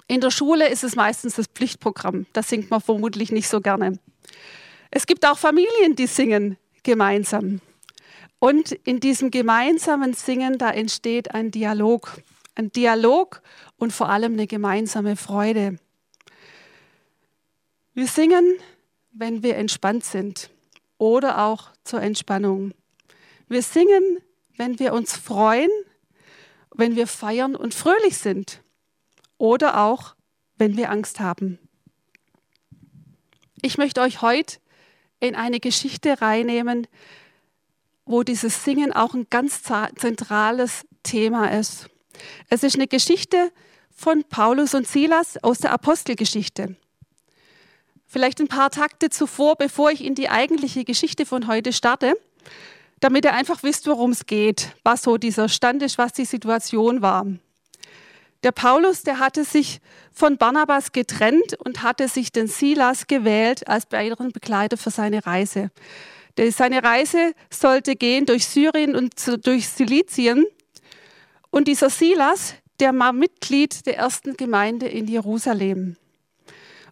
in 0.08 0.22
der 0.22 0.32
Schule 0.32 0.70
ist 0.70 0.84
es 0.84 0.96
meistens 0.96 1.36
das 1.36 1.48
Pflichtprogramm. 1.48 2.26
Das 2.32 2.48
singt 2.50 2.72
man 2.72 2.80
vermutlich 2.80 3.32
nicht 3.32 3.50
so 3.50 3.60
gerne. 3.60 4.00
Es 4.90 5.06
gibt 5.06 5.26
auch 5.26 5.38
Familien, 5.38 5.96
die 5.96 6.08
singen 6.08 6.58
gemeinsam. 6.84 7.60
Und 8.40 8.72
in 8.72 9.00
diesem 9.02 9.32
gemeinsamen 9.32 10.14
Singen, 10.14 10.58
da 10.58 10.72
entsteht 10.72 11.34
ein 11.34 11.52
Dialog. 11.52 12.22
Ein 12.56 12.72
Dialog 12.72 13.42
und 13.78 13.92
vor 13.92 14.10
allem 14.10 14.34
eine 14.34 14.48
gemeinsame 14.48 15.18
Freude. 15.18 15.78
Wir 17.94 18.08
singen, 18.08 18.56
wenn 19.12 19.44
wir 19.44 19.58
entspannt 19.58 20.06
sind 20.06 20.50
oder 20.98 21.44
auch 21.44 21.72
zur 21.84 22.02
Entspannung. 22.02 22.74
Wir 23.50 23.62
singen, 23.62 24.20
wenn 24.56 24.80
wir 24.80 24.94
uns 24.94 25.16
freuen, 25.18 25.70
wenn 26.74 26.96
wir 26.96 27.08
feiern 27.08 27.56
und 27.56 27.74
fröhlich 27.74 28.18
sind 28.18 28.62
oder 29.38 29.82
auch, 29.82 30.16
wenn 30.58 30.78
wir 30.78 30.90
Angst 30.90 31.20
haben. 31.20 31.60
Ich 33.62 33.78
möchte 33.78 34.02
euch 34.02 34.22
heute 34.22 34.58
in 35.20 35.36
eine 35.36 35.60
Geschichte 35.60 36.22
reinnehmen, 36.22 36.88
wo 38.06 38.24
dieses 38.24 38.64
Singen 38.64 38.94
auch 38.94 39.14
ein 39.14 39.28
ganz 39.30 39.62
zentrales 39.96 40.86
Thema 41.04 41.52
ist. 41.52 41.90
Es 42.50 42.64
ist 42.64 42.76
eine 42.76 42.88
Geschichte 42.88 43.52
von 43.96 44.24
Paulus 44.24 44.74
und 44.74 44.88
Silas 44.88 45.44
aus 45.44 45.58
der 45.60 45.72
Apostelgeschichte. 45.72 46.76
Vielleicht 48.06 48.40
ein 48.40 48.48
paar 48.48 48.70
Takte 48.70 49.10
zuvor, 49.10 49.56
bevor 49.56 49.92
ich 49.92 50.04
in 50.04 50.16
die 50.16 50.30
eigentliche 50.30 50.86
Geschichte 50.86 51.26
von 51.26 51.48
heute 51.48 51.74
starte, 51.74 52.18
damit 53.00 53.26
ihr 53.26 53.34
einfach 53.34 53.64
wisst, 53.64 53.86
worum 53.88 54.12
es 54.12 54.26
geht, 54.26 54.76
was 54.84 55.04
so 55.04 55.18
dieser 55.18 55.50
Stand 55.50 55.82
ist, 55.84 55.98
was 55.98 56.14
die 56.14 56.26
Situation 56.26 57.02
war. 57.02 57.26
Der 58.44 58.52
Paulus, 58.52 59.04
der 59.04 59.20
hatte 59.20 59.44
sich 59.44 59.80
von 60.12 60.38
Barnabas 60.38 60.92
getrennt 60.92 61.56
und 61.64 61.82
hatte 61.82 62.08
sich 62.08 62.32
den 62.32 62.48
Silas 62.48 63.08
gewählt 63.08 63.68
als 63.68 63.88
weiteren 63.92 64.32
Begleiter 64.32 64.78
für 64.78 64.92
seine 64.92 65.26
Reise. 65.26 65.72
Seine 66.52 66.84
Reise 66.84 67.34
sollte 67.50 67.96
gehen 67.96 68.28
durch 68.28 68.46
Syrien 68.46 68.96
und 68.96 69.14
durch 69.46 69.70
Silizien. 69.70 70.46
Und 71.50 71.68
dieser 71.68 71.90
Silas, 71.90 72.54
der 72.80 72.98
war 72.98 73.12
Mitglied 73.12 73.88
der 73.88 73.98
ersten 73.98 74.38
Gemeinde 74.38 74.88
in 74.88 75.08
Jerusalem. 75.08 75.98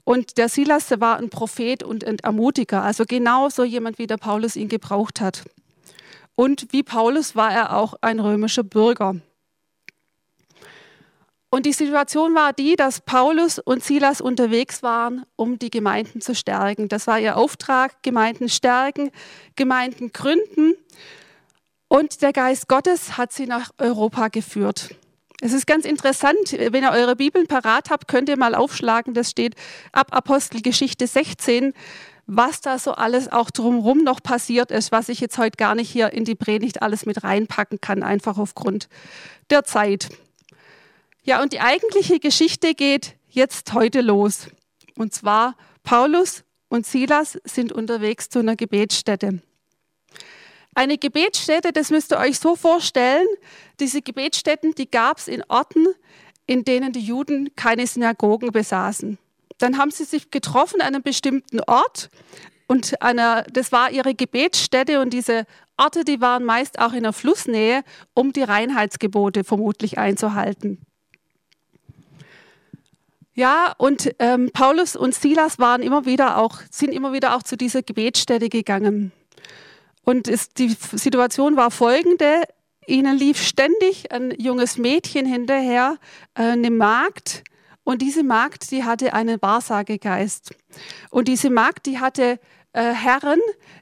Und 0.04 0.38
der 0.38 0.50
Silas, 0.50 0.88
der 0.88 1.00
war 1.00 1.18
ein 1.18 1.30
Prophet 1.30 1.84
und 1.84 2.04
ein 2.06 2.20
Ermutiger, 2.20 2.84
also 2.84 3.06
genauso 3.08 3.64
jemand, 3.64 4.00
wie 4.00 4.08
der 4.08 4.18
Paulus 4.18 4.56
ihn 4.56 4.70
gebraucht 4.70 5.22
hat. 5.22 5.44
Und 6.36 6.68
wie 6.72 6.84
Paulus 6.84 7.36
war 7.36 7.52
er 7.52 7.76
auch 7.78 7.96
ein 8.02 8.20
römischer 8.20 8.64
Bürger. 8.64 9.16
Und 11.56 11.66
die 11.66 11.72
Situation 11.72 12.36
war 12.36 12.52
die, 12.52 12.76
dass 12.76 13.00
Paulus 13.00 13.60
und 13.60 13.82
Silas 13.82 14.20
unterwegs 14.20 14.84
waren, 14.84 15.26
um 15.38 15.58
die 15.58 15.72
Gemeinden 15.72 16.20
zu 16.20 16.36
stärken. 16.36 16.90
Das 16.90 17.08
war 17.08 17.18
ihr 17.18 17.38
Auftrag, 17.38 18.04
Gemeinden 18.04 18.50
stärken, 18.50 19.10
Gemeinden 19.56 20.12
gründen. 20.12 20.74
Und 21.88 22.22
der 22.22 22.34
Geist 22.34 22.68
Gottes 22.68 23.18
hat 23.18 23.32
sie 23.32 23.46
nach 23.46 23.70
Europa 23.78 24.28
geführt. 24.28 24.96
Es 25.40 25.54
ist 25.54 25.66
ganz 25.66 25.86
interessant, 25.86 26.36
wenn 26.52 26.84
ihr 26.84 26.92
eure 26.92 27.16
Bibeln 27.16 27.48
parat 27.48 27.90
habt, 27.90 28.10
könnt 28.10 28.28
ihr 28.28 28.38
mal 28.38 28.54
aufschlagen, 28.54 29.14
das 29.14 29.30
steht 29.30 29.56
ab 29.94 30.08
Apostelgeschichte 30.12 31.08
16, 31.08 31.72
was 32.28 32.60
da 32.60 32.78
so 32.80 32.92
alles 32.92 33.32
auch 33.32 33.50
drumherum 33.50 34.04
noch 34.04 34.22
passiert 34.22 34.72
ist, 34.72 34.92
was 34.92 35.08
ich 35.08 35.22
jetzt 35.22 35.38
heute 35.38 35.56
gar 35.56 35.74
nicht 35.74 35.90
hier 35.90 36.12
in 36.12 36.26
die 36.26 36.36
Predigt 36.36 36.82
alles 36.82 37.06
mit 37.06 37.24
reinpacken 37.24 37.80
kann, 37.80 38.04
einfach 38.04 38.38
aufgrund 38.38 38.90
der 39.50 39.64
Zeit. 39.64 40.10
Ja, 41.26 41.42
und 41.42 41.54
die 41.54 41.60
eigentliche 41.60 42.20
Geschichte 42.20 42.76
geht 42.76 43.16
jetzt 43.28 43.74
heute 43.74 44.02
los. 44.02 44.48
Und 44.96 45.12
zwar 45.12 45.58
Paulus 45.84 46.44
und 46.70 46.86
Silas 46.86 47.40
sind 47.44 47.72
unterwegs 47.72 48.30
zu 48.30 48.40
einer 48.40 48.56
Gebetsstätte. 48.56 49.42
Eine 50.76 51.00
Gebetsstätte, 51.00 51.72
das 51.72 51.90
müsst 51.90 52.12
ihr 52.14 52.20
euch 52.20 52.38
so 52.38 52.56
vorstellen, 52.56 53.26
diese 53.80 54.04
Gebetsstätten, 54.04 54.76
die 54.76 54.90
gab 54.90 55.18
es 55.18 55.28
in 55.28 55.44
Orten, 55.48 55.88
in 56.46 56.64
denen 56.64 56.92
die 56.92 57.00
Juden 57.00 57.56
keine 57.56 57.88
Synagogen 57.88 58.52
besaßen. 58.52 59.18
Dann 59.58 59.80
haben 59.80 59.90
sie 59.90 60.04
sich 60.04 60.30
getroffen 60.30 60.80
an 60.80 60.94
einem 60.94 61.02
bestimmten 61.02 61.60
Ort 61.62 62.12
und 62.68 63.02
einer, 63.02 63.44
das 63.52 63.72
war 63.72 63.90
ihre 63.90 64.14
Gebetsstätte 64.14 65.02
und 65.02 65.12
diese 65.12 65.48
Orte, 65.76 66.04
die 66.04 66.22
waren 66.22 66.44
meist 66.44 66.78
auch 66.78 66.94
in 66.94 67.02
der 67.02 67.14
Flussnähe, 67.14 67.84
um 68.14 68.32
die 68.32 68.44
Reinheitsgebote 68.44 69.44
vermutlich 69.44 69.98
einzuhalten. 69.98 70.86
Ja, 73.38 73.74
und 73.78 74.16
ähm, 74.20 74.50
Paulus 74.54 74.96
und 74.96 75.14
Silas 75.14 75.60
waren 75.60 75.82
immer 75.82 76.06
wieder 76.06 76.38
auch, 76.38 76.62
sind 76.72 76.94
immer 76.94 77.12
wieder 77.12 77.36
auch 77.36 77.44
zu 77.44 77.58
dieser 77.58 77.84
Gebetsstätte 77.84 78.48
gegangen. 78.48 79.12
Und 80.04 80.30
es, 80.30 80.50
die 80.50 80.70
Situation 80.70 81.58
war 81.58 81.70
folgende. 81.70 82.44
Ihnen 82.88 83.18
lief 83.18 83.42
ständig 83.42 84.12
ein 84.14 84.34
junges 84.40 84.78
Mädchen 84.78 85.26
hinterher, 85.26 85.98
äh, 86.36 86.44
eine 86.44 86.72
Magd. 86.72 87.44
Und 87.84 88.02
diese 88.02 88.24
Magd, 88.24 88.72
die 88.72 88.86
hatte 88.86 89.14
einen 89.14 89.42
Wahrsagegeist. 89.42 90.56
Und 91.10 91.28
diese 91.28 91.50
Magd, 91.50 91.88
die 91.88 92.00
hatte 92.00 92.40
äh, 92.72 92.94
Herren, 92.94 93.40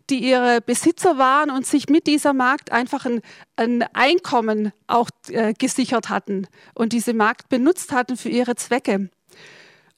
die 0.10 0.28
ihre 0.28 0.62
Besitzer 0.62 1.20
waren 1.20 1.52
und 1.52 1.68
sich 1.68 1.90
mit 1.90 2.08
dieser 2.08 2.34
Magd 2.34 2.72
einfach 2.72 3.06
ein, 3.06 3.22
ein 3.56 3.84
Einkommen 3.94 4.72
auch 4.88 5.10
äh, 5.30 5.54
gesichert 5.54 6.10
hatten 6.10 6.48
und 6.74 6.94
diese 6.94 7.14
Magd 7.14 7.50
benutzt 7.50 7.92
hatten 7.92 8.18
für 8.18 8.30
ihre 8.30 8.56
Zwecke. 8.56 9.10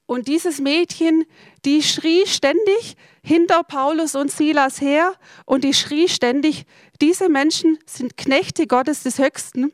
Und 0.06 0.28
dieses 0.28 0.60
Mädchen, 0.60 1.26
die 1.66 1.82
schrie 1.82 2.28
ständig 2.28 2.96
hinter 3.24 3.64
Paulus 3.64 4.16
und 4.16 4.32
Silas 4.32 4.80
her 4.80 5.14
und 5.46 5.64
die 5.64 5.74
schrie 5.74 6.08
ständig, 6.08 6.66
diese 7.02 7.28
Menschen 7.28 7.80
sind 7.86 8.16
Knechte 8.18 8.68
Gottes 8.68 9.04
des 9.04 9.18
Höchsten, 9.18 9.72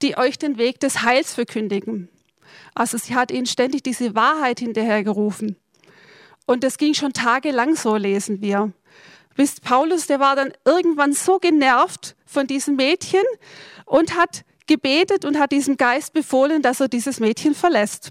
die 0.00 0.16
euch 0.16 0.38
den 0.38 0.56
Weg 0.56 0.78
des 0.80 1.02
Heils 1.02 1.34
verkündigen. 1.34 2.08
Also 2.74 2.96
sie 2.96 3.14
hat 3.14 3.30
ihnen 3.30 3.46
ständig 3.46 3.82
diese 3.82 4.14
Wahrheit 4.14 4.60
hinterhergerufen. 4.60 5.56
Und 6.46 6.64
das 6.64 6.78
ging 6.78 6.94
schon 6.94 7.12
tagelang 7.12 7.76
so, 7.76 7.96
lesen 7.96 8.40
wir. 8.40 8.72
Bis 9.36 9.60
Paulus, 9.60 10.06
der 10.06 10.20
war 10.20 10.36
dann 10.36 10.52
irgendwann 10.64 11.12
so 11.12 11.38
genervt 11.38 12.16
von 12.26 12.46
diesem 12.46 12.76
Mädchen 12.76 13.22
und 13.86 14.16
hat 14.16 14.44
gebetet 14.66 15.24
und 15.24 15.38
hat 15.38 15.52
diesem 15.52 15.76
Geist 15.76 16.12
befohlen, 16.12 16.62
dass 16.62 16.80
er 16.80 16.88
dieses 16.88 17.20
Mädchen 17.20 17.54
verlässt. 17.54 18.10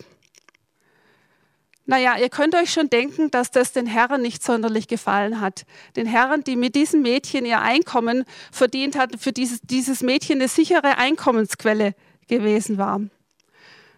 Naja, 1.85 2.15
ihr 2.17 2.29
könnt 2.29 2.55
euch 2.55 2.71
schon 2.71 2.89
denken, 2.89 3.31
dass 3.31 3.49
das 3.49 3.73
den 3.73 3.87
Herren 3.87 4.21
nicht 4.21 4.43
sonderlich 4.43 4.87
gefallen 4.87 5.41
hat. 5.41 5.65
Den 5.95 6.05
Herren, 6.05 6.43
die 6.43 6.55
mit 6.55 6.75
diesem 6.75 7.01
Mädchen 7.01 7.45
ihr 7.45 7.61
Einkommen 7.61 8.23
verdient 8.51 8.97
hatten, 8.97 9.17
für 9.17 9.31
dieses, 9.31 9.61
dieses 9.61 10.01
Mädchen 10.01 10.37
eine 10.39 10.47
sichere 10.47 10.97
Einkommensquelle 10.97 11.95
gewesen 12.27 12.77
war. 12.77 13.01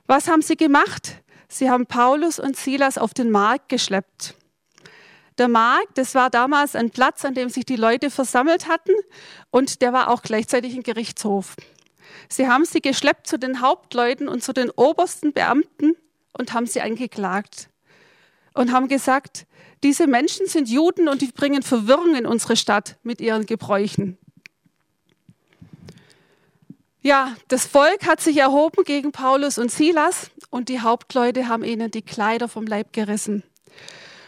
Was 0.08 0.28
haben 0.28 0.42
sie 0.42 0.56
gemacht? 0.56 1.18
Sie 1.50 1.70
haben 1.70 1.86
Paulus 1.86 2.40
und 2.40 2.56
Silas 2.56 2.98
auf 2.98 3.14
den 3.14 3.30
Markt 3.30 3.70
geschleppt. 3.70 4.36
Der 5.38 5.48
Markt, 5.48 5.98
das 5.98 6.16
war 6.16 6.30
damals 6.30 6.76
ein 6.76 6.90
Platz, 6.90 7.26
an 7.26 7.34
dem 7.34 7.50
sich 7.50 7.66
die 7.66 7.76
Leute 7.76 8.10
versammelt 8.10 8.68
hatten 8.68 8.94
und 9.50 9.82
der 9.82 9.92
war 9.92 10.10
auch 10.10 10.22
gleichzeitig 10.22 10.74
ein 10.76 10.84
Gerichtshof. 10.84 11.56
Sie 12.30 12.48
haben 12.48 12.66
sie 12.66 12.82
geschleppt 12.82 13.28
zu 13.28 13.38
den 13.38 13.60
Hauptleuten 13.60 14.28
und 14.28 14.44
zu 14.44 14.54
den 14.54 14.70
obersten 14.72 15.34
Beamten 15.34 15.96
und 16.38 16.54
haben 16.54 16.68
sie 16.68 16.82
angeklagt 16.82 17.70
und 18.54 18.72
haben 18.72 18.88
gesagt, 18.88 19.46
diese 19.84 20.08
Menschen 20.08 20.48
sind 20.48 20.70
Juden 20.70 21.08
und 21.10 21.22
die 21.22 21.32
bringen 21.32 21.64
Verwirrung 21.64 22.16
in 22.16 22.26
unsere 22.26 22.56
Stadt 22.56 22.98
mit 23.04 23.20
ihren 23.20 23.46
Gebräuchen. 23.46 24.18
Ja, 27.02 27.36
das 27.50 27.66
Volk 27.66 28.08
hat 28.08 28.22
sich 28.22 28.38
erhoben 28.38 28.86
gegen 28.86 29.12
Paulus 29.12 29.58
und 29.58 29.70
Silas 29.70 30.32
und 30.50 30.70
die 30.70 30.80
Hauptleute 30.80 31.50
haben 31.50 31.66
ihnen 31.66 31.92
die 31.92 32.02
Kleider 32.02 32.48
vom 32.48 32.66
Leib 32.66 32.94
gerissen. 32.94 33.44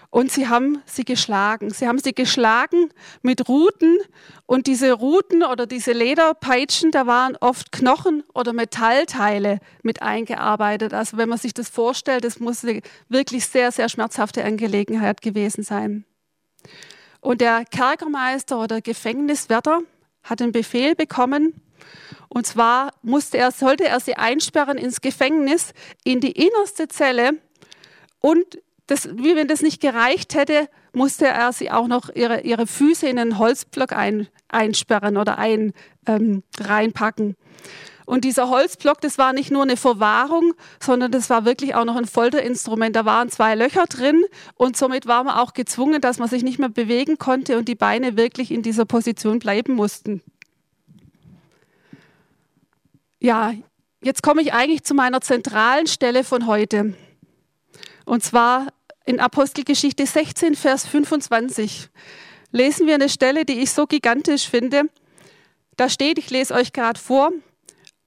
Und 0.09 0.31
sie 0.31 0.47
haben 0.47 0.81
sie 0.85 1.03
geschlagen. 1.03 1.71
Sie 1.71 1.87
haben 1.87 1.99
sie 1.99 2.13
geschlagen 2.13 2.89
mit 3.21 3.47
Ruten. 3.49 3.97
Und 4.45 4.67
diese 4.67 4.93
Ruten 4.93 5.43
oder 5.43 5.65
diese 5.67 5.91
Lederpeitschen, 5.91 6.91
da 6.91 7.05
waren 7.07 7.35
oft 7.41 7.71
Knochen 7.71 8.23
oder 8.33 8.53
Metallteile 8.53 9.59
mit 9.83 10.01
eingearbeitet. 10.01 10.93
Also 10.93 11.17
wenn 11.17 11.29
man 11.29 11.37
sich 11.37 11.53
das 11.53 11.69
vorstellt, 11.69 12.23
das 12.23 12.39
muss 12.39 12.63
eine 12.63 12.81
wirklich 13.09 13.45
sehr, 13.47 13.71
sehr 13.71 13.89
schmerzhafte 13.89 14.43
Angelegenheit 14.43 15.21
gewesen 15.21 15.63
sein. 15.63 16.05
Und 17.21 17.41
der 17.41 17.65
Kerkermeister 17.65 18.61
oder 18.61 18.81
Gefängniswärter 18.81 19.81
hat 20.23 20.41
einen 20.41 20.51
Befehl 20.51 20.95
bekommen. 20.95 21.61
Und 22.29 22.45
zwar 22.45 22.91
musste 23.01 23.37
er, 23.37 23.51
sollte 23.51 23.85
er 23.85 23.99
sie 23.99 24.15
einsperren 24.15 24.77
ins 24.77 25.01
Gefängnis, 25.01 25.73
in 26.03 26.19
die 26.19 26.31
innerste 26.31 26.87
Zelle 26.87 27.39
und 28.19 28.59
das, 28.87 29.09
wie 29.15 29.35
wenn 29.35 29.47
das 29.47 29.61
nicht 29.61 29.81
gereicht 29.81 30.35
hätte, 30.35 30.69
musste 30.93 31.27
er 31.27 31.51
sie 31.53 31.71
auch 31.71 31.87
noch 31.87 32.09
ihre, 32.13 32.41
ihre 32.41 32.67
Füße 32.67 33.07
in 33.07 33.17
einen 33.17 33.39
Holzblock 33.39 33.93
ein, 33.93 34.27
einsperren 34.47 35.17
oder 35.17 35.37
ein, 35.37 35.73
ähm, 36.05 36.43
reinpacken. 36.59 37.35
Und 38.05 38.23
dieser 38.23 38.49
Holzblock, 38.49 39.01
das 39.01 39.17
war 39.17 39.33
nicht 39.33 39.49
nur 39.49 39.63
eine 39.63 39.77
Verwahrung, 39.77 40.53
sondern 40.79 41.11
das 41.11 41.29
war 41.31 41.43
wirklich 41.43 41.73
auch 41.73 41.85
noch 41.85 41.95
ein 41.95 42.05
Folterinstrument. 42.05 42.95
Da 42.95 43.05
waren 43.05 43.29
zwei 43.29 43.55
Löcher 43.55 43.85
drin 43.89 44.23
und 44.53 44.77
somit 44.77 45.07
war 45.07 45.23
man 45.23 45.35
auch 45.35 45.53
gezwungen, 45.53 46.01
dass 46.01 46.19
man 46.19 46.29
sich 46.29 46.43
nicht 46.43 46.59
mehr 46.59 46.69
bewegen 46.69 47.17
konnte 47.17 47.57
und 47.57 47.67
die 47.67 47.75
Beine 47.75 48.15
wirklich 48.15 48.51
in 48.51 48.61
dieser 48.61 48.85
Position 48.85 49.39
bleiben 49.39 49.73
mussten. 49.73 50.21
Ja, 53.19 53.53
jetzt 54.03 54.21
komme 54.21 54.43
ich 54.43 54.53
eigentlich 54.53 54.83
zu 54.83 54.93
meiner 54.93 55.21
zentralen 55.21 55.87
Stelle 55.87 56.23
von 56.23 56.45
heute. 56.45 56.93
Und 58.05 58.23
zwar 58.23 58.67
in 59.05 59.19
Apostelgeschichte 59.19 60.05
16, 60.05 60.55
Vers 60.55 60.85
25 60.85 61.89
lesen 62.51 62.87
wir 62.87 62.95
eine 62.95 63.09
Stelle, 63.09 63.45
die 63.45 63.59
ich 63.59 63.71
so 63.71 63.85
gigantisch 63.85 64.47
finde. 64.47 64.83
Da 65.75 65.89
steht, 65.89 66.17
ich 66.17 66.29
lese 66.29 66.53
euch 66.53 66.71
gerade 66.71 66.99
vor, 66.99 67.31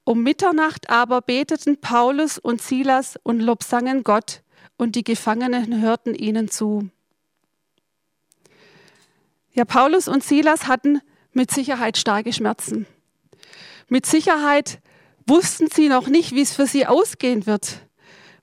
um 0.03 0.23
Mitternacht 0.23 0.89
aber 0.89 1.21
beteten 1.21 1.79
Paulus 1.79 2.39
und 2.39 2.61
Silas 2.61 3.19
und 3.21 3.39
lobsangen 3.41 4.03
Gott 4.03 4.41
und 4.77 4.95
die 4.95 5.03
Gefangenen 5.03 5.81
hörten 5.81 6.15
ihnen 6.15 6.49
zu. 6.49 6.89
Ja, 9.51 9.65
Paulus 9.65 10.07
und 10.07 10.23
Silas 10.23 10.67
hatten 10.67 11.01
mit 11.33 11.51
Sicherheit 11.51 11.97
starke 11.97 12.33
Schmerzen. 12.33 12.87
Mit 13.87 14.05
Sicherheit 14.05 14.79
wussten 15.27 15.67
sie 15.69 15.89
noch 15.89 16.07
nicht, 16.07 16.33
wie 16.33 16.41
es 16.41 16.55
für 16.55 16.65
sie 16.65 16.87
ausgehen 16.87 17.45
wird. 17.45 17.88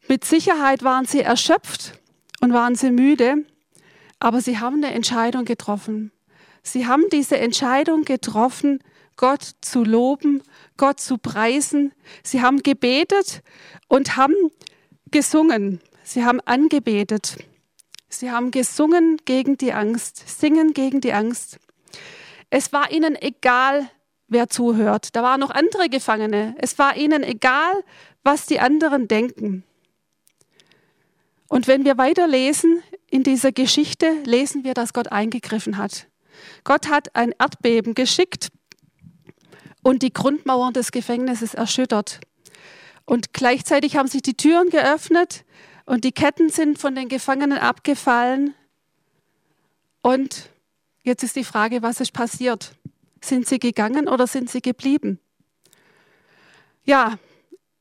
Mit 0.08 0.24
Sicherheit 0.24 0.84
waren 0.84 1.04
sie 1.04 1.20
erschöpft 1.20 1.98
und 2.40 2.52
waren 2.52 2.76
sie 2.76 2.90
müde, 2.90 3.44
aber 4.20 4.40
sie 4.40 4.58
haben 4.58 4.76
eine 4.76 4.94
Entscheidung 4.94 5.44
getroffen. 5.44 6.12
Sie 6.62 6.86
haben 6.86 7.04
diese 7.10 7.38
Entscheidung 7.38 8.04
getroffen, 8.04 8.80
Gott 9.16 9.42
zu 9.60 9.82
loben, 9.82 10.42
Gott 10.76 11.00
zu 11.00 11.18
preisen. 11.18 11.92
Sie 12.22 12.42
haben 12.42 12.62
gebetet 12.62 13.42
und 13.88 14.16
haben 14.16 14.34
gesungen. 15.10 15.80
Sie 16.04 16.24
haben 16.24 16.40
angebetet. 16.40 17.38
Sie 18.08 18.30
haben 18.30 18.50
gesungen 18.50 19.18
gegen 19.24 19.56
die 19.56 19.72
Angst, 19.72 20.40
singen 20.40 20.72
gegen 20.72 21.00
die 21.00 21.12
Angst. 21.12 21.58
Es 22.50 22.72
war 22.72 22.92
ihnen 22.92 23.16
egal, 23.20 23.90
wer 24.28 24.48
zuhört. 24.48 25.16
Da 25.16 25.22
waren 25.22 25.40
noch 25.40 25.50
andere 25.50 25.88
Gefangene. 25.88 26.54
Es 26.58 26.78
war 26.78 26.96
ihnen 26.96 27.24
egal, 27.24 27.82
was 28.22 28.46
die 28.46 28.60
anderen 28.60 29.08
denken. 29.08 29.64
Und 31.48 31.68
wenn 31.68 31.84
wir 31.84 31.96
weiterlesen 31.96 32.82
in 33.10 33.22
dieser 33.22 33.52
Geschichte, 33.52 34.10
lesen 34.24 34.64
wir, 34.64 34.74
dass 34.74 34.92
Gott 34.92 35.12
eingegriffen 35.12 35.76
hat. 35.76 36.08
Gott 36.64 36.88
hat 36.88 37.14
ein 37.14 37.32
Erdbeben 37.38 37.94
geschickt 37.94 38.48
und 39.82 40.02
die 40.02 40.12
Grundmauern 40.12 40.72
des 40.72 40.90
Gefängnisses 40.90 41.54
erschüttert. 41.54 42.20
Und 43.04 43.32
gleichzeitig 43.32 43.96
haben 43.96 44.08
sich 44.08 44.22
die 44.22 44.36
Türen 44.36 44.68
geöffnet 44.68 45.44
und 45.84 46.02
die 46.02 46.12
Ketten 46.12 46.50
sind 46.50 46.78
von 46.78 46.94
den 46.94 47.08
Gefangenen 47.08 47.58
abgefallen. 47.58 48.54
Und 50.02 50.50
jetzt 51.04 51.22
ist 51.22 51.36
die 51.36 51.44
Frage, 51.44 51.82
was 51.82 52.00
ist 52.00 52.12
passiert? 52.12 52.74
Sind 53.20 53.46
sie 53.46 53.60
gegangen 53.60 54.08
oder 54.08 54.26
sind 54.26 54.50
sie 54.50 54.60
geblieben? 54.60 55.20
Ja, 56.84 57.18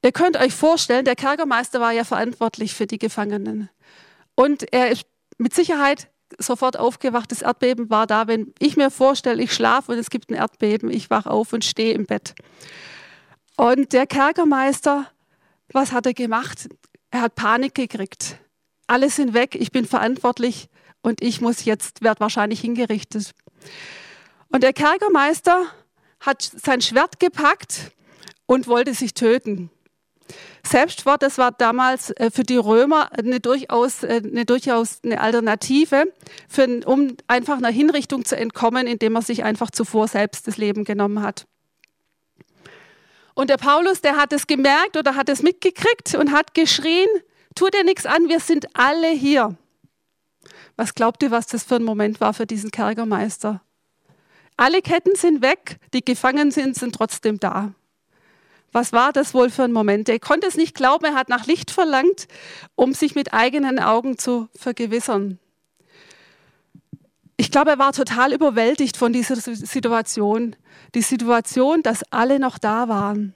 ihr 0.05 0.11
könnt 0.11 0.37
euch 0.37 0.53
vorstellen, 0.53 1.03
der 1.03 1.15
Kerkermeister 1.15 1.81
war 1.81 1.91
ja 1.91 2.03
verantwortlich 2.03 2.73
für 2.73 2.87
die 2.87 2.99
Gefangenen. 2.99 3.69
Und 4.35 4.71
er 4.71 4.91
ist 4.91 5.05
mit 5.37 5.53
Sicherheit 5.53 6.09
sofort 6.37 6.77
aufgewacht. 6.77 7.31
Das 7.31 7.41
Erdbeben 7.41 7.89
war 7.89 8.07
da, 8.07 8.27
wenn 8.27 8.53
ich 8.59 8.77
mir 8.77 8.91
vorstelle, 8.91 9.41
ich 9.41 9.53
schlafe 9.53 9.91
und 9.91 9.97
es 9.97 10.09
gibt 10.09 10.29
ein 10.29 10.35
Erdbeben, 10.35 10.89
ich 10.89 11.09
wache 11.09 11.29
auf 11.29 11.53
und 11.53 11.65
stehe 11.65 11.93
im 11.93 12.05
Bett. 12.05 12.35
Und 13.57 13.93
der 13.93 14.05
Kerkermeister, 14.05 15.09
was 15.71 15.91
hat 15.91 16.05
er 16.05 16.13
gemacht? 16.13 16.67
Er 17.09 17.21
hat 17.21 17.35
Panik 17.35 17.73
gekriegt. 17.73 18.37
Alle 18.87 19.09
sind 19.09 19.33
weg, 19.33 19.55
ich 19.55 19.71
bin 19.71 19.85
verantwortlich 19.85 20.69
und 21.01 21.21
ich 21.21 21.41
muss 21.41 21.65
jetzt, 21.65 22.03
werde 22.03 22.19
wahrscheinlich 22.19 22.59
hingerichtet. 22.59 23.31
Und 24.49 24.61
der 24.61 24.73
Kerkermeister 24.73 25.65
hat 26.19 26.41
sein 26.41 26.81
Schwert 26.81 27.19
gepackt 27.19 27.91
und 28.45 28.67
wollte 28.67 28.93
sich 28.93 29.13
töten. 29.13 29.69
Selbstmord, 30.65 31.21
das 31.21 31.37
war 31.37 31.51
damals 31.51 32.11
äh, 32.11 32.31
für 32.31 32.43
die 32.43 32.57
Römer 32.57 33.09
eine 33.17 33.39
durchaus 33.39 34.03
äh, 34.03 34.21
eine, 34.23 34.45
durchaus 34.45 34.99
eine 35.03 35.21
Alternative, 35.21 36.11
für, 36.49 36.81
um 36.85 37.15
einfach 37.27 37.57
einer 37.57 37.69
Hinrichtung 37.69 38.25
zu 38.25 38.35
entkommen, 38.35 38.87
indem 38.87 39.15
er 39.15 39.21
sich 39.21 39.43
einfach 39.43 39.69
zuvor 39.69 40.07
selbst 40.07 40.47
das 40.47 40.57
Leben 40.57 40.83
genommen 40.83 41.21
hat. 41.21 41.45
Und 43.35 43.49
der 43.49 43.57
Paulus, 43.57 44.01
der 44.01 44.15
hat 44.15 44.33
es 44.33 44.47
gemerkt 44.47 44.97
oder 44.97 45.15
hat 45.15 45.29
es 45.29 45.43
mitgekriegt 45.43 46.15
und 46.15 46.31
hat 46.31 46.53
geschrien, 46.53 47.09
tu 47.53 47.69
dir 47.69 47.83
nichts 47.83 48.05
an, 48.05 48.29
wir 48.29 48.39
sind 48.39 48.67
alle 48.73 49.09
hier. 49.09 49.55
Was 50.77 50.95
glaubt 50.95 51.21
ihr, 51.21 51.31
was 51.31 51.47
das 51.47 51.63
für 51.63 51.75
ein 51.75 51.83
Moment 51.83 52.21
war 52.21 52.33
für 52.33 52.45
diesen 52.45 52.71
Kerkermeister? 52.71 53.61
Alle 54.57 54.81
Ketten 54.81 55.15
sind 55.15 55.41
weg, 55.41 55.79
die 55.93 56.03
gefangen 56.03 56.51
sind, 56.51 56.75
sind 56.75 56.95
trotzdem 56.95 57.39
da. 57.39 57.73
Was 58.75 58.91
war 58.91 59.13
das 59.13 59.33
wohl 59.33 59.49
für 59.49 59.63
ein 59.63 59.71
Moment? 59.71 60.09
Er 60.09 60.19
konnte 60.19 60.47
es 60.47 60.57
nicht 60.57 60.75
glauben, 60.75 61.05
er 61.05 61.13
hat 61.13 61.29
nach 61.29 61.47
Licht 61.47 61.71
verlangt, 61.71 62.27
um 62.75 62.93
sich 62.93 63.15
mit 63.15 63.33
eigenen 63.33 63.79
Augen 63.79 64.17
zu 64.17 64.49
vergewissern. 64.53 65.39
Ich 67.37 67.51
glaube, 67.51 67.69
er 67.69 67.79
war 67.79 67.93
total 67.93 68.33
überwältigt 68.33 68.97
von 68.97 69.13
dieser 69.13 69.37
Situation. 69.37 70.57
Die 70.93 71.03
Situation, 71.03 71.83
dass 71.83 72.03
alle 72.11 72.37
noch 72.37 72.57
da 72.57 72.89
waren. 72.89 73.33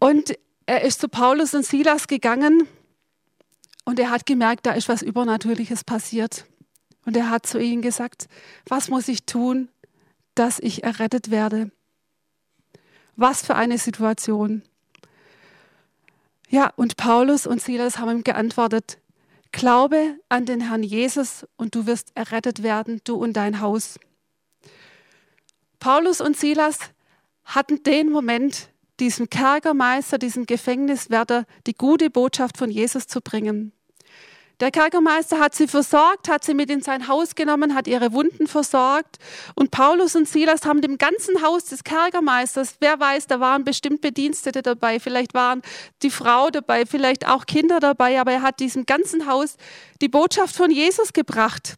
Und 0.00 0.36
er 0.66 0.82
ist 0.82 1.00
zu 1.00 1.08
Paulus 1.08 1.54
und 1.54 1.64
Silas 1.64 2.08
gegangen 2.08 2.66
und 3.84 4.00
er 4.00 4.10
hat 4.10 4.26
gemerkt, 4.26 4.66
da 4.66 4.72
ist 4.72 4.88
was 4.88 5.02
Übernatürliches 5.02 5.84
passiert. 5.84 6.46
Und 7.06 7.16
er 7.16 7.30
hat 7.30 7.46
zu 7.46 7.60
ihnen 7.60 7.80
gesagt, 7.80 8.26
was 8.66 8.88
muss 8.88 9.06
ich 9.06 9.24
tun, 9.24 9.68
dass 10.34 10.58
ich 10.58 10.82
errettet 10.82 11.30
werde? 11.30 11.70
Was 13.16 13.44
für 13.44 13.54
eine 13.54 13.78
Situation. 13.78 14.62
Ja, 16.48 16.72
und 16.76 16.96
Paulus 16.96 17.46
und 17.46 17.60
Silas 17.60 17.98
haben 17.98 18.10
ihm 18.10 18.24
geantwortet, 18.24 18.98
Glaube 19.54 20.18
an 20.28 20.46
den 20.46 20.60
Herrn 20.62 20.82
Jesus 20.82 21.46
und 21.56 21.76
du 21.76 21.86
wirst 21.86 22.10
errettet 22.16 22.64
werden, 22.64 23.00
du 23.04 23.14
und 23.14 23.34
dein 23.34 23.60
Haus. 23.60 24.00
Paulus 25.78 26.20
und 26.20 26.36
Silas 26.36 26.78
hatten 27.44 27.84
den 27.84 28.10
Moment, 28.10 28.70
diesem 28.98 29.30
Kerkermeister, 29.30 30.18
diesem 30.18 30.46
Gefängniswärter, 30.46 31.44
die 31.68 31.74
gute 31.74 32.10
Botschaft 32.10 32.58
von 32.58 32.68
Jesus 32.68 33.06
zu 33.06 33.20
bringen. 33.20 33.72
Der 34.60 34.70
Kerkermeister 34.70 35.40
hat 35.40 35.54
sie 35.54 35.66
versorgt, 35.66 36.28
hat 36.28 36.44
sie 36.44 36.54
mit 36.54 36.70
in 36.70 36.80
sein 36.80 37.08
Haus 37.08 37.34
genommen, 37.34 37.74
hat 37.74 37.88
ihre 37.88 38.12
Wunden 38.12 38.46
versorgt. 38.46 39.18
Und 39.54 39.72
Paulus 39.72 40.14
und 40.14 40.28
Silas 40.28 40.64
haben 40.64 40.80
dem 40.80 40.96
ganzen 40.96 41.42
Haus 41.42 41.64
des 41.64 41.82
Kerkermeisters, 41.82 42.76
wer 42.78 43.00
weiß, 43.00 43.26
da 43.26 43.40
waren 43.40 43.64
bestimmt 43.64 44.00
Bedienstete 44.00 44.62
dabei, 44.62 45.00
vielleicht 45.00 45.34
waren 45.34 45.62
die 46.02 46.10
Frau 46.10 46.50
dabei, 46.50 46.86
vielleicht 46.86 47.26
auch 47.26 47.46
Kinder 47.46 47.80
dabei, 47.80 48.20
aber 48.20 48.32
er 48.32 48.42
hat 48.42 48.60
diesem 48.60 48.86
ganzen 48.86 49.26
Haus 49.26 49.56
die 50.00 50.08
Botschaft 50.08 50.54
von 50.54 50.70
Jesus 50.70 51.12
gebracht. 51.12 51.74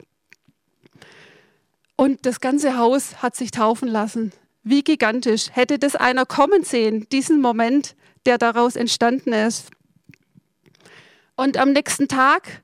Und 1.96 2.26
das 2.26 2.40
ganze 2.40 2.76
Haus 2.76 3.22
hat 3.22 3.36
sich 3.36 3.50
taufen 3.50 3.88
lassen. 3.88 4.32
Wie 4.62 4.82
gigantisch. 4.82 5.48
Hätte 5.52 5.78
das 5.78 5.96
einer 5.96 6.26
kommen 6.26 6.62
sehen, 6.62 7.06
diesen 7.10 7.40
Moment, 7.40 7.96
der 8.26 8.36
daraus 8.36 8.76
entstanden 8.76 9.32
ist. 9.32 9.70
Und 11.36 11.56
am 11.56 11.72
nächsten 11.72 12.08
Tag 12.08 12.62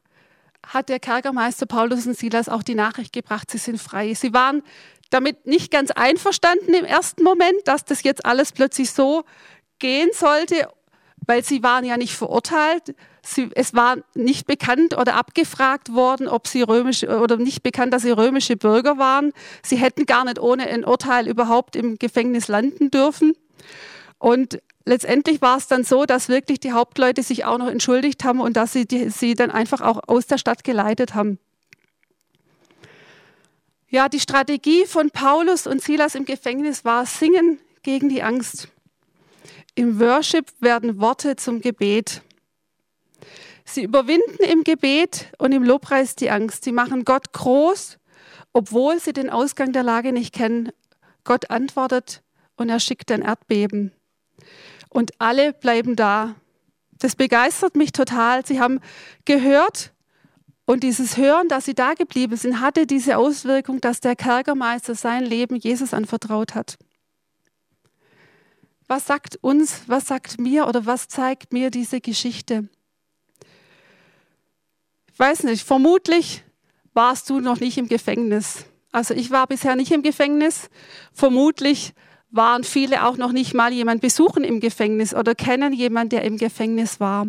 hat 0.67 0.89
der 0.89 1.01
Kerkermeister 1.01 1.67
Paulus 1.67 2.07
und 2.07 2.17
Silas 2.17 2.49
auch 2.49 2.63
die 2.63 2.75
Nachricht 2.75 3.13
gebracht, 3.13 3.51
sie 3.51 3.59
sind 3.59 3.81
frei. 3.81 4.15
Sie 4.15 4.33
waren 4.33 4.63
damit 5.11 5.47
nicht 5.47 5.71
ganz 5.71 5.91
einverstanden 5.91 6.75
im 6.75 6.85
ersten 6.85 7.23
Moment, 7.23 7.61
dass 7.67 7.85
das 7.85 8.03
jetzt 8.03 8.25
alles 8.25 8.53
plötzlich 8.53 8.91
so 8.91 9.25
gehen 9.79 10.11
sollte, 10.13 10.69
weil 11.27 11.45
sie 11.45 11.63
waren 11.63 11.85
ja 11.85 11.97
nicht 11.97 12.15
verurteilt. 12.15 12.95
Sie, 13.25 13.51
es 13.55 13.75
war 13.75 13.99
nicht 14.15 14.47
bekannt 14.47 14.97
oder 14.97 15.15
abgefragt 15.15 15.93
worden, 15.93 16.27
ob 16.29 16.49
sie 16.49 16.63
römische 16.63 17.21
oder 17.21 17.37
nicht 17.37 17.63
bekannt, 17.63 17.93
dass 17.93 18.03
sie 18.03 18.11
römische 18.11 18.57
Bürger 18.57 18.99
waren. 18.99 19.33
Sie 19.63 19.77
hätten 19.77 20.07
gar 20.07 20.25
nicht 20.25 20.41
ohne 20.41 20.67
ein 20.67 20.85
Urteil 20.85 21.29
überhaupt 21.29 21.77
im 21.77 21.99
Gefängnis 21.99 22.49
landen 22.49 22.91
dürfen. 22.91 23.35
Und 24.19 24.61
letztendlich 24.85 25.41
war 25.41 25.57
es 25.57 25.67
dann 25.67 25.85
so, 25.85 26.05
dass 26.05 26.29
wirklich 26.29 26.61
die 26.61 26.73
Hauptleute 26.73 27.23
sich 27.23 27.45
auch 27.45 27.59
noch 27.59 27.69
entschuldigt 27.69 28.25
haben 28.25 28.41
und 28.41 28.57
dass 28.57 28.73
sie 28.73 28.87
die, 28.87 29.11
sie 29.11 29.35
dann 29.35 29.51
einfach 29.51 29.81
auch 29.81 30.01
aus 30.07 30.27
der 30.27 30.39
Stadt 30.39 30.65
geleitet 30.65 31.15
haben. 31.15 31.39
Ja, 33.89 34.09
die 34.09 34.21
Strategie 34.21 34.87
von 34.87 35.11
Paulus 35.11 35.67
und 35.67 35.83
Silas 35.83 36.15
im 36.15 36.25
Gefängnis 36.25 36.85
war 36.85 37.05
Singen 37.05 37.59
gegen 37.83 38.09
die 38.09 38.23
Angst. 38.23 38.69
Im 39.75 40.01
Worship 40.01 40.47
werden 40.61 41.01
Worte 41.01 41.37
zum 41.37 41.61
Gebet. 41.61 42.23
Sie 43.65 43.83
überwinden 43.83 44.43
im 44.51 44.65
Gebet 44.65 45.33
und 45.39 45.53
im 45.53 45.63
Lobpreis 45.63 46.17
die 46.17 46.31
Angst. 46.31 46.65
Sie 46.65 46.73
machen 46.73 47.05
Gott 47.05 47.33
groß, 47.33 47.99
obwohl 48.53 48.99
sie 48.99 49.13
den 49.13 49.31
Ausgang 49.31 49.73
der 49.73 49.83
Lage 49.83 50.13
nicht 50.13 50.35
kennen. 50.35 50.73
Gott 51.25 51.51
antwortet 51.51 52.23
und 52.57 52.69
er 52.69 52.81
schickt 52.81 53.11
ein 53.13 53.23
Erdbeben 53.23 53.93
und 54.93 55.13
alle 55.19 55.53
bleiben 55.53 55.97
da. 55.97 56.35
Das 56.99 57.17
begeistert 57.17 57.77
mich 57.77 57.93
total. 57.93 58.47
Sie 58.47 58.61
haben 58.61 58.81
gehört 59.25 59.93
und 60.65 60.85
dieses 60.85 61.17
Hören, 61.17 61.49
dass 61.49 61.65
sie 61.65 61.75
da 61.75 61.95
geblieben 61.95 62.37
sind, 62.37 62.61
hatte 62.61 62.87
diese 62.87 63.17
Auswirkung, 63.17 63.81
dass 63.81 64.01
der 64.01 64.15
Kerkermeister 64.15 64.95
sein 64.95 65.25
Leben 65.25 65.57
Jesus 65.57 65.93
anvertraut 65.93 66.55
hat. 66.55 66.79
Was 68.87 69.07
sagt 69.07 69.37
uns, 69.41 69.83
was 69.87 70.07
sagt 70.07 70.39
mir 70.39 70.69
oder 70.69 70.87
was 70.87 71.09
zeigt 71.09 71.53
mir 71.53 71.71
diese 71.71 72.01
Geschichte? 72.01 72.69
Ich 75.13 75.19
weiß 75.19 75.45
nicht, 75.45 75.65
vermutlich 75.65 76.45
warst 76.93 77.31
du 77.31 77.41
noch 77.41 77.59
nicht 77.59 77.79
im 77.79 77.89
Gefängnis. 77.89 78.67
Also 78.93 79.15
ich 79.15 79.31
war 79.31 79.47
bisher 79.47 79.77
nicht 79.77 79.91
im 79.93 80.03
Gefängnis. 80.03 80.69
Vermutlich 81.13 81.95
waren 82.33 82.65
viele 82.65 83.07
auch 83.07 83.17
noch 83.17 83.31
nicht 83.31 83.55
mal 83.55 83.73
jemand 83.73 84.01
besuchen 84.01 84.43
im 84.43 84.59
Gefängnis 84.59 85.15
oder 85.15 85.35
kennen 85.35 85.73
jemanden, 85.73 86.11
der 86.11 86.25
im 86.25 86.39
Gefängnis 86.39 86.99
war. 86.99 87.29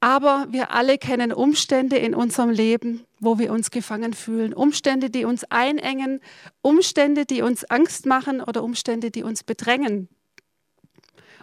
Aber 0.00 0.46
wir 0.50 0.72
alle 0.72 0.96
kennen 0.96 1.32
Umstände 1.32 1.96
in 1.96 2.14
unserem 2.14 2.50
Leben, 2.50 3.04
wo 3.20 3.38
wir 3.38 3.52
uns 3.52 3.70
gefangen 3.70 4.14
fühlen. 4.14 4.54
Umstände, 4.54 5.10
die 5.10 5.24
uns 5.24 5.44
einengen, 5.44 6.20
Umstände, 6.62 7.26
die 7.26 7.42
uns 7.42 7.64
Angst 7.64 8.06
machen 8.06 8.40
oder 8.40 8.62
Umstände, 8.62 9.10
die 9.10 9.22
uns 9.22 9.42
bedrängen. 9.42 10.08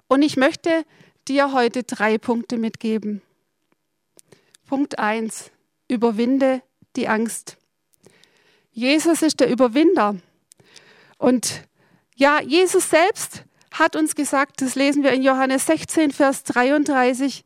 Und 0.07 0.21
ich 0.21 0.37
möchte 0.37 0.85
dir 1.27 1.51
heute 1.51 1.83
drei 1.83 2.17
Punkte 2.17 2.57
mitgeben. 2.57 3.21
Punkt 4.67 4.99
eins: 4.99 5.51
Überwinde 5.87 6.61
die 6.95 7.07
Angst. 7.07 7.57
Jesus 8.71 9.21
ist 9.21 9.41
der 9.41 9.49
Überwinder. 9.49 10.15
Und 11.17 11.65
ja, 12.15 12.41
Jesus 12.41 12.89
selbst 12.89 13.43
hat 13.71 13.95
uns 13.95 14.15
gesagt, 14.15 14.61
das 14.61 14.75
lesen 14.75 15.03
wir 15.03 15.11
in 15.11 15.21
Johannes 15.21 15.65
16, 15.65 16.11
Vers 16.11 16.43
33, 16.43 17.43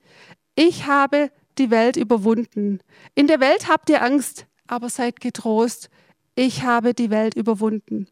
ich 0.55 0.86
habe 0.86 1.32
die 1.58 1.71
Welt 1.71 1.97
überwunden. 1.97 2.79
In 3.15 3.27
der 3.27 3.39
Welt 3.39 3.67
habt 3.67 3.89
ihr 3.89 4.03
Angst, 4.03 4.45
aber 4.67 4.89
seid 4.89 5.19
getrost, 5.19 5.89
ich 6.36 6.63
habe 6.63 6.93
die 6.93 7.10
Welt 7.10 7.36
überwunden. 7.36 8.08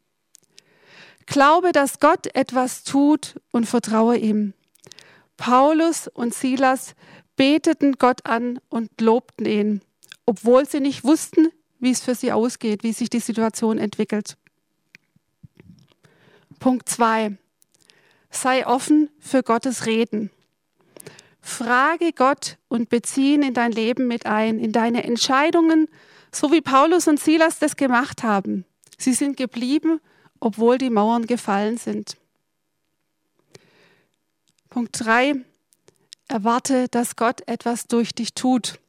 Glaube, 1.28 1.72
dass 1.72 2.00
Gott 2.00 2.34
etwas 2.36 2.84
tut 2.84 3.39
und 3.52 3.65
vertraue 3.65 4.17
ihm. 4.17 4.54
Paulus 5.36 6.08
und 6.08 6.34
Silas 6.34 6.96
beteten 7.36 7.93
Gott 8.00 8.26
an 8.26 8.60
und 8.70 9.00
lobten 9.00 9.46
ihn, 9.46 9.82
obwohl 10.26 10.67
sie 10.67 10.80
nicht 10.80 11.04
wussten, 11.04 11.50
wie 11.80 11.91
es 11.91 12.02
für 12.02 12.15
sie 12.15 12.32
ausgeht, 12.32 12.84
wie 12.84 12.93
sich 12.93 13.10
die 13.10 13.20
Situation 13.20 13.78
entwickelt. 13.78 14.38
Punkt 16.60 16.89
2. 16.89 17.38
Sei 18.30 18.67
offen 18.67 19.10
für 19.20 19.43
Gottes 19.43 19.86
Reden. 19.86 20.32
Frage 21.41 22.12
Gott 22.12 22.58
und 22.67 22.89
beziehe 22.89 23.36
ihn 23.36 23.43
in 23.43 23.54
dein 23.54 23.72
Leben 23.72 24.08
mit 24.08 24.26
ein, 24.26 24.60
in 24.60 24.72
deine 24.72 25.04
Entscheidungen, 25.04 25.88
so 26.32 26.52
wie 26.52 26.62
Paulus 26.62 27.08
und 27.08 27.20
Silas 27.20 27.60
das 27.60 27.76
gemacht 27.76 28.24
haben. 28.24 28.65
Sie 28.98 29.13
sind 29.13 29.38
geblieben, 29.38 30.02
obwohl 30.39 30.78
die 30.78 30.89
Mauern 30.89 31.26
gefallen 31.26 31.78
sind. 31.78 32.17
Punkt 34.70 35.00
3. 35.00 35.36
Erwarte, 36.28 36.88
dass 36.89 37.15
Gott 37.15 37.48
etwas 37.48 37.88
durch 37.88 38.12
dich 38.13 38.34
tut. 38.34 38.80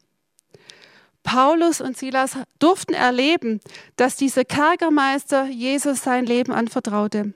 Paulus 1.23 1.81
und 1.81 1.97
Silas 1.97 2.33
durften 2.59 2.95
erleben, 2.95 3.61
dass 3.97 4.17
dieser 4.17 4.45
Kerkermeister 4.45 5.47
Jesus 5.47 6.03
sein 6.03 6.27
Leben 6.27 6.53
anvertraute. 6.53 7.35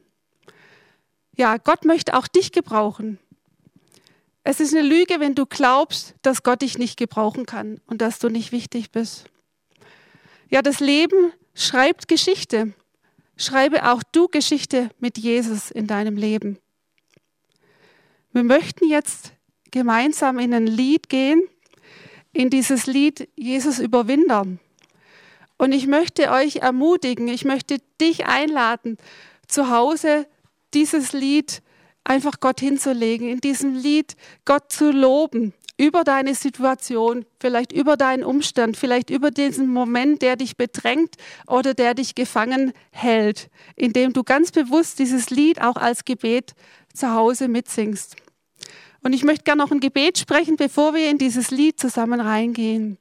Ja, 1.37 1.57
Gott 1.57 1.85
möchte 1.85 2.15
auch 2.15 2.29
dich 2.29 2.53
gebrauchen. 2.53 3.19
Es 4.45 4.61
ist 4.61 4.75
eine 4.75 4.87
Lüge, 4.87 5.21
wenn 5.21 5.35
du 5.35 5.47
glaubst, 5.47 6.15
dass 6.23 6.43
Gott 6.43 6.63
dich 6.63 6.77
nicht 6.77 6.97
gebrauchen 6.97 7.47
kann 7.47 7.81
und 7.87 8.03
dass 8.03 8.19
du 8.19 8.29
nicht 8.29 8.53
wichtig 8.53 8.91
bist. 8.91 9.27
Ja, 10.51 10.63
das 10.63 10.81
Leben 10.81 11.33
schreibt 11.55 12.09
Geschichte. 12.09 12.75
Schreibe 13.37 13.91
auch 13.91 14.03
du 14.03 14.29
Geschichte 14.29 14.91
mit 14.99 15.17
Jesus 15.17 15.71
in 15.71 15.87
deinem 15.87 16.17
Leben. 16.17 16.59
Wir 18.33 18.43
möchten 18.43 18.89
jetzt 18.89 19.33
gemeinsam 19.71 20.39
in 20.39 20.53
ein 20.53 20.67
Lied 20.67 21.09
gehen, 21.09 21.43
in 22.33 22.51
dieses 22.51 22.87
Lied 22.87 23.29
Jesus 23.37 23.79
Überwinder. 23.79 24.47
Und 25.57 25.73
ich 25.73 25.87
möchte 25.87 26.31
euch 26.31 26.57
ermutigen, 26.57 27.29
ich 27.29 27.45
möchte 27.45 27.79
dich 28.01 28.27
einladen, 28.27 28.99
zu 29.47 29.71
Hause 29.71 30.27
dieses 30.75 31.13
Lied 31.13 31.63
einfach 32.05 32.41
Gott 32.41 32.61
hinzulegen, 32.61 33.29
in 33.29 33.41
diesem 33.41 33.75
Lied 33.75 34.17
Gott 34.45 34.73
zu 34.73 34.91
loben 34.91 35.55
über 35.77 36.05
deine 36.05 36.35
Situation, 36.35 37.25
vielleicht 37.41 37.73
über 37.73 37.97
deinen 37.97 38.25
Umstand, 38.25 38.77
vielleicht 38.77 39.11
über 39.11 39.31
diesen 39.31 39.69
Moment, 39.69 40.23
der 40.23 40.37
dich 40.37 40.57
bedrängt 40.57 41.17
oder 41.47 41.75
der 41.75 41.95
dich 41.95 42.15
gefangen 42.15 42.73
hält, 42.91 43.51
indem 43.75 44.13
du 44.13 44.23
ganz 44.23 44.53
bewusst 44.53 44.99
dieses 44.99 45.31
Lied 45.31 45.61
auch 45.61 45.77
als 45.77 46.05
Gebet 46.05 46.53
zu 46.95 47.13
Hause 47.13 47.49
mitsingst. 47.49 48.17
Und 49.03 49.13
ich 49.13 49.25
möchte 49.25 49.45
gerne 49.45 49.63
noch 49.63 49.73
ein 49.73 49.81
Gebet 49.81 50.19
sprechen, 50.19 50.57
bevor 50.57 50.95
wir 50.95 51.11
in 51.11 51.19
dieses 51.19 51.51
Lied 51.51 51.81
zusammen 51.81 52.21
reingehen. 52.21 52.99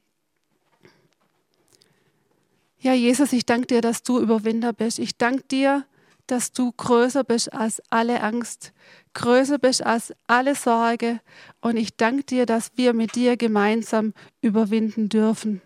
Ja, 2.80 2.94
Jesus, 2.94 3.32
ich 3.32 3.46
danke 3.46 3.68
dir, 3.68 3.80
dass 3.80 4.02
du 4.02 4.18
Überwinder 4.18 4.72
bist. 4.72 4.98
Ich 4.98 5.16
danke 5.16 5.44
dir, 5.44 5.86
dass 6.26 6.52
du 6.52 6.72
größer 6.72 7.24
bist 7.24 7.52
als 7.52 7.82
alle 7.90 8.22
Angst, 8.22 8.72
größer 9.14 9.58
bist 9.58 9.84
als 9.84 10.14
alle 10.26 10.54
Sorge. 10.54 11.20
Und 11.60 11.76
ich 11.76 11.96
danke 11.96 12.24
dir, 12.24 12.46
dass 12.46 12.72
wir 12.76 12.92
mit 12.92 13.14
dir 13.14 13.36
gemeinsam 13.36 14.14
überwinden 14.40 15.08
dürfen. 15.08 15.60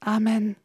Amen. 0.00 0.56